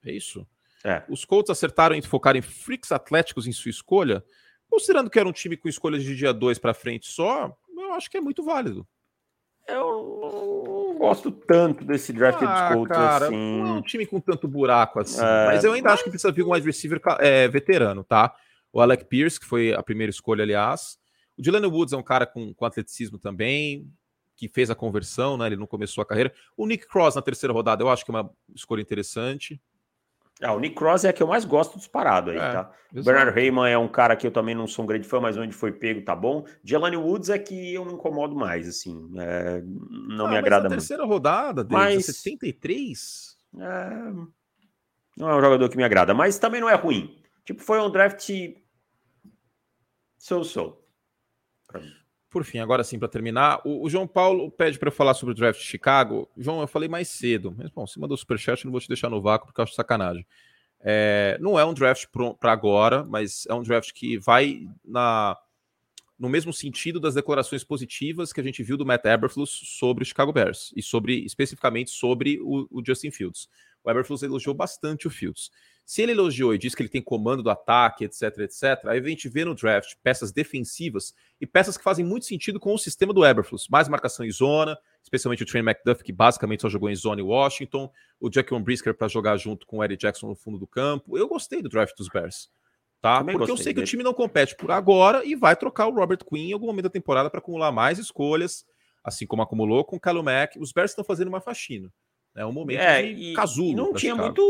[0.05, 0.47] É isso?
[0.85, 1.03] É.
[1.09, 4.22] Os Colts acertaram em focar em freaks atléticos em sua escolha.
[4.70, 8.11] Considerando que era um time com escolhas de dia 2 para frente só, eu acho
[8.11, 8.87] que é muito válido.
[9.66, 13.37] Eu não gosto tanto desse draft ah, dos Colts cara, assim.
[13.37, 15.20] Não é um time com tanto buraco assim.
[15.20, 15.95] É, mas eu ainda mas...
[15.95, 18.35] acho que precisa vir um wide receiver é, veterano, tá?
[18.70, 20.99] O Alec Pierce, que foi a primeira escolha, aliás.
[21.39, 23.91] O Dylan Woods é um cara com, com atleticismo também
[24.37, 25.47] que fez a conversão, né?
[25.47, 26.32] Ele não começou a carreira.
[26.57, 29.61] O Nick Cross na terceira rodada, eu acho que é uma escolha interessante.
[30.43, 32.70] Ah, o Nick Cross é a que eu mais gosto disparado aí, é, tá?
[32.93, 35.37] O Bernard Heyman é um cara que eu também não sou um grande fã, mas
[35.37, 36.45] onde foi pego tá bom.
[36.62, 39.12] Jelani Woods é que eu me incomodo mais, assim.
[39.16, 39.62] É,
[40.09, 40.80] não ah, me agrada muito.
[40.80, 43.37] terceira rodada, dele, mas 73?
[43.59, 43.91] É,
[45.16, 47.16] não é um jogador que me agrada, mas também não é ruim.
[47.45, 48.28] Tipo, foi um draft
[50.18, 50.78] so-so.
[52.35, 55.30] Por fim, agora sim, para terminar, o, o, João Paulo pede para eu falar sobre
[55.30, 56.28] o draft de Chicago.
[56.37, 59.22] João, eu falei mais cedo, mas bom, cima do superchat, não vou te deixar no
[59.22, 60.26] vácuo porque eu acho sacanagem.
[60.80, 62.07] É, não é um draft
[62.41, 65.39] para agora, mas é um draft que vai na,
[66.18, 70.05] no mesmo sentido das declarações positivas que a gente viu do Matt Eberflus sobre o
[70.05, 73.49] Chicago Bears e sobre especificamente sobre o, o Justin Fields.
[73.85, 75.53] O Eberflus elogiou bastante o Fields.
[75.85, 79.03] Se ele elogiou e disse que ele tem comando do ataque, etc, etc, aí a
[79.03, 83.12] gente vê no draft peças defensivas e peças que fazem muito sentido com o sistema
[83.12, 83.68] do Eberflus.
[83.68, 87.24] Mais marcação em zona, especialmente o Trey McDuff, que basicamente só jogou em zona em
[87.24, 91.18] Washington, o Jackson Brisker para jogar junto com o Eddie Jackson no fundo do campo.
[91.18, 92.49] Eu gostei do draft dos Bears.
[93.03, 93.18] Tá?
[93.18, 95.95] Também Porque eu sei que o time não compete por agora e vai trocar o
[95.95, 98.64] Robert Quinn em algum momento da temporada para acumular mais escolhas,
[99.05, 100.59] assim como acumulou com o Kalo Mack.
[100.59, 101.93] Os Bears estão fazendo uma faxina.
[102.37, 103.70] É um momento é, de e, casulo.
[103.70, 104.43] E não tinha muito,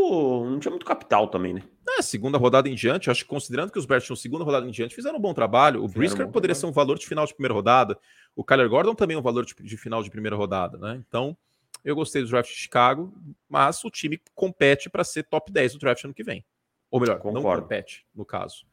[0.48, 1.62] não tinha muito capital também, né?
[1.98, 4.70] É, segunda rodada em diante, acho que considerando que os Bears tinham segunda rodada em
[4.70, 5.80] diante, fizeram um bom trabalho.
[5.80, 6.60] O fizeram Brisker um poderia trabalho.
[6.60, 7.98] ser um valor de final de primeira rodada.
[8.34, 11.02] O Kyler Gordon também é um valor de, de final de primeira rodada, né?
[11.06, 11.36] Então,
[11.84, 13.12] eu gostei do draft de Chicago,
[13.46, 16.42] mas o time compete para ser top 10 do draft ano que vem.
[16.90, 17.40] Ou melhor, Concordo.
[17.42, 18.64] não compete, no caso.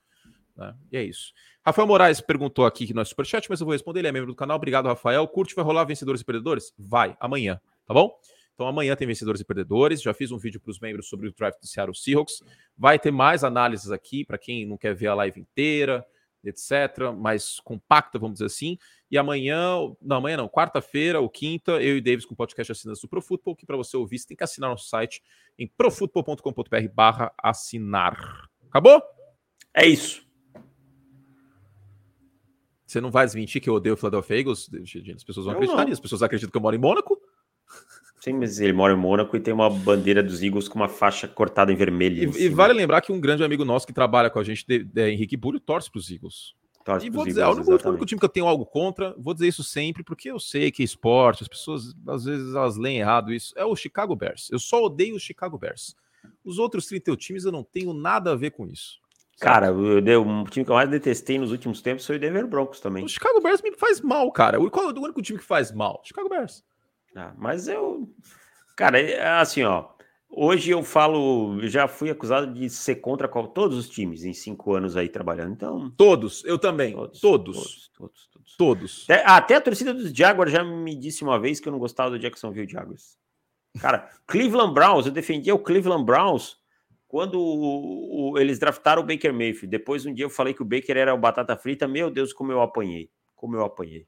[0.55, 0.73] Né?
[0.91, 1.33] E é isso.
[1.65, 3.99] Rafael Moraes perguntou aqui que no superchat, mas eu vou responder.
[3.99, 4.55] Ele é membro do canal.
[4.55, 5.27] Obrigado, Rafael.
[5.27, 6.73] Curte vai rolar vencedores e perdedores?
[6.77, 8.17] Vai, amanhã, tá bom?
[8.53, 10.01] Então amanhã tem vencedores e perdedores.
[10.01, 12.43] Já fiz um vídeo para os membros sobre o draft do Seattle Seahawks.
[12.77, 16.05] Vai ter mais análises aqui para quem não quer ver a live inteira,
[16.43, 17.11] etc.
[17.17, 18.77] Mais compacta, vamos dizer assim.
[19.09, 23.01] E amanhã, não, amanhã não, quarta-feira ou quinta, eu e Davis com o podcast assinantes
[23.01, 25.21] do ProFootball, que para você ouvir, você tem que assinar nosso site
[25.57, 28.49] em profutbol.com.br barra assinar.
[28.69, 29.01] Acabou?
[29.73, 30.25] É isso.
[32.85, 34.69] Você não vai desmentir que eu odeio o Philadelphia Eagles?
[35.15, 35.93] As pessoas vão acreditar nisso.
[35.93, 37.17] As pessoas acreditam que eu moro em Mônaco.
[38.21, 41.27] Sim, mas ele mora em Mônaco e tem uma bandeira dos Eagles com uma faixa
[41.27, 42.21] cortada em vermelho.
[42.21, 44.63] E, em e vale lembrar que um grande amigo nosso que trabalha com a gente,
[44.67, 46.53] de, de Henrique Bulho, torce para os Eagles.
[46.85, 49.47] Torce e vou dizer, Eagles, o único time que eu tenho algo contra, vou dizer
[49.47, 53.33] isso sempre, porque eu sei que é esporte, as pessoas às vezes elas leem errado
[53.33, 54.51] isso, é o Chicago Bears.
[54.51, 55.95] Eu só odeio o Chicago Bears.
[56.45, 58.99] Os outros 31 times eu não tenho nada a ver com isso.
[59.39, 63.03] Cara, o time que eu mais detestei nos últimos tempos foi o Denver Broncos também.
[63.03, 64.59] O Chicago Bears me faz mal, cara.
[64.69, 65.99] Qual é o único time que faz mal?
[66.03, 66.63] Chicago Bears.
[67.15, 68.09] Ah, mas eu.
[68.75, 69.89] Cara, é assim, ó.
[70.33, 74.73] Hoje eu falo, eu já fui acusado de ser contra todos os times em cinco
[74.73, 75.51] anos aí trabalhando.
[75.51, 75.91] Então.
[75.91, 76.93] Todos, eu também.
[76.93, 77.19] Todos.
[77.19, 77.55] Todos.
[77.55, 77.91] Todos.
[77.93, 78.55] todos, todos.
[78.57, 79.09] todos.
[79.09, 82.11] Até, até, a torcida dos Jaguars já me disse uma vez que eu não gostava
[82.11, 83.17] do Jacksonville Jaguars.
[83.79, 86.57] Cara, Cleveland Browns, eu defendia o Cleveland Browns
[87.09, 89.67] quando o, o, eles draftaram o Baker Mayfield.
[89.67, 91.89] Depois, um dia eu falei que o Baker era o batata frita.
[91.89, 93.11] Meu Deus, como eu apanhei.
[93.35, 94.07] Como eu apanhei.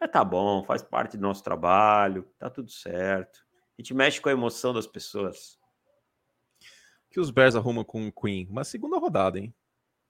[0.00, 3.40] É, tá bom, faz parte do nosso trabalho, tá tudo certo.
[3.78, 5.58] A gente mexe com a emoção das pessoas.
[7.10, 8.48] Que os Bears arrumam com o Queen?
[8.48, 9.54] Uma segunda rodada, hein?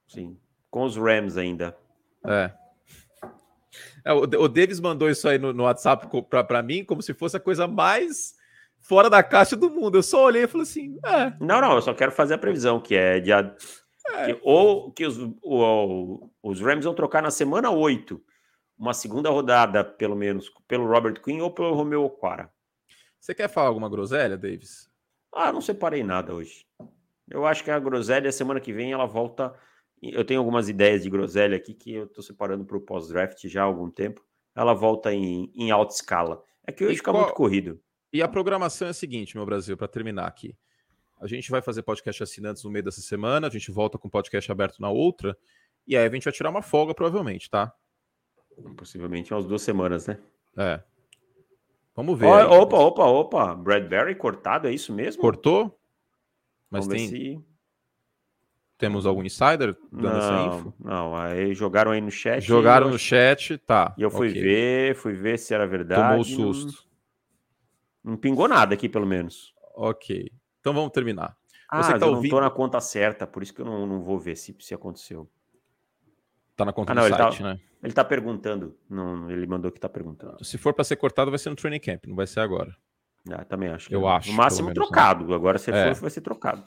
[0.07, 0.39] Sim.
[0.71, 1.77] Com os Rams ainda.
[2.25, 2.53] É.
[4.05, 6.07] é o, o Davis mandou isso aí no, no WhatsApp
[6.47, 8.35] para mim como se fosse a coisa mais
[8.79, 9.99] fora da caixa do mundo.
[9.99, 11.33] Eu só olhei e falei assim: é.
[11.41, 13.33] Não, não, eu só quero fazer a previsão, que é de.
[13.33, 13.47] É.
[14.27, 18.21] Que, ou que os, o, os Rams vão trocar na semana 8
[18.81, 22.51] uma segunda rodada, pelo menos, pelo Robert Quinn ou pelo Romeu Oquara.
[23.21, 24.91] Você quer falar alguma groselha, Davis?
[25.35, 26.67] Ah, não separei nada hoje.
[27.29, 29.55] Eu acho que a groselha, semana que vem, ela volta.
[30.03, 33.61] Eu tenho algumas ideias de groselha aqui que eu estou separando para o pós-draft já
[33.61, 34.25] há algum tempo.
[34.57, 36.43] Ela volta em, em alta escala.
[36.67, 37.25] É que hoje e fica qual...
[37.25, 37.79] muito corrido.
[38.11, 40.57] E a programação é a seguinte, meu Brasil, para terminar aqui.
[41.21, 44.51] A gente vai fazer podcast assinantes no meio dessa semana, a gente volta com podcast
[44.51, 45.37] aberto na outra,
[45.87, 47.73] e aí a gente vai tirar uma folga, provavelmente, tá?
[48.77, 50.19] Possivelmente umas duas semanas, né?
[50.57, 50.81] É.
[51.95, 52.27] Vamos ver.
[52.27, 53.55] Oh, opa, opa, opa.
[53.55, 55.21] Bradbury cortado, é isso mesmo?
[55.21, 55.79] Cortou?
[56.71, 57.09] Mas Vamos tem.
[57.09, 57.45] Se...
[58.79, 60.75] Temos algum insider dando não, essa info?
[60.83, 62.41] Não, aí jogaram aí no chat.
[62.41, 63.95] Jogaram no chat, tá.
[63.99, 64.43] E eu fui okay.
[64.43, 66.01] ver, fui ver se era verdade.
[66.01, 66.89] Tomou o susto.
[68.03, 69.55] Não, não, pingou nada aqui, pelo menos.
[69.75, 70.33] Ok.
[70.61, 71.37] Então vamos terminar.
[71.69, 72.33] Ah, Você tá eu ouvindo...
[72.33, 74.73] não tô na conta certa, por isso que eu não, não vou ver se, se
[74.73, 75.31] aconteceu.
[76.57, 77.61] Tá na conta ah, não, do site, tá, né?
[77.83, 78.77] Ele tá perguntando.
[78.89, 80.45] Não, ele mandou que tá perguntando.
[80.45, 82.77] Se for para ser cortado, vai ser no training camp, não vai ser agora.
[83.29, 83.93] Ah, também acho.
[83.93, 84.31] Eu acho.
[84.31, 85.27] No máximo menos, trocado.
[85.27, 85.35] Né?
[85.35, 85.95] Agora, se é.
[85.95, 86.65] for, vai ser trocado.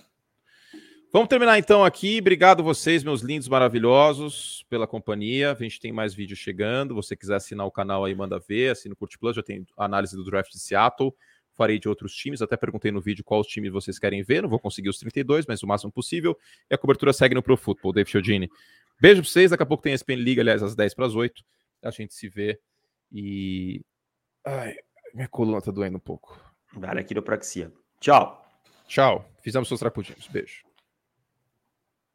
[1.12, 2.18] Vamos terminar então aqui.
[2.20, 5.52] Obrigado vocês, meus lindos maravilhosos, pela companhia.
[5.52, 6.96] A gente tem mais vídeos chegando.
[6.96, 8.72] Se você quiser assinar o canal aí, manda ver.
[8.72, 11.14] Assina o Curte Plus, já tem análise do draft de Seattle.
[11.56, 12.42] Farei de outros times.
[12.42, 14.42] Até perguntei no vídeo quais times vocês querem ver.
[14.42, 16.36] Não vou conseguir os 32, mas o máximo possível.
[16.68, 17.94] E a cobertura segue no Pro Football.
[17.94, 18.50] Dave Chiodini.
[19.04, 19.52] Beijo pra vocês.
[19.52, 21.44] Daqui a pouco tem a SPN Liga, aliás, às 10 para as 8.
[21.84, 22.58] A gente se vê.
[23.12, 23.82] E.
[24.46, 24.78] Ai,
[25.14, 26.40] minha coluna tá doendo um pouco.
[26.72, 27.70] Vale a quiropraxia.
[28.00, 28.42] Tchau.
[28.88, 29.30] Tchau.
[29.42, 30.26] Fizemos seus trapudinhos.
[30.30, 30.64] Beijo.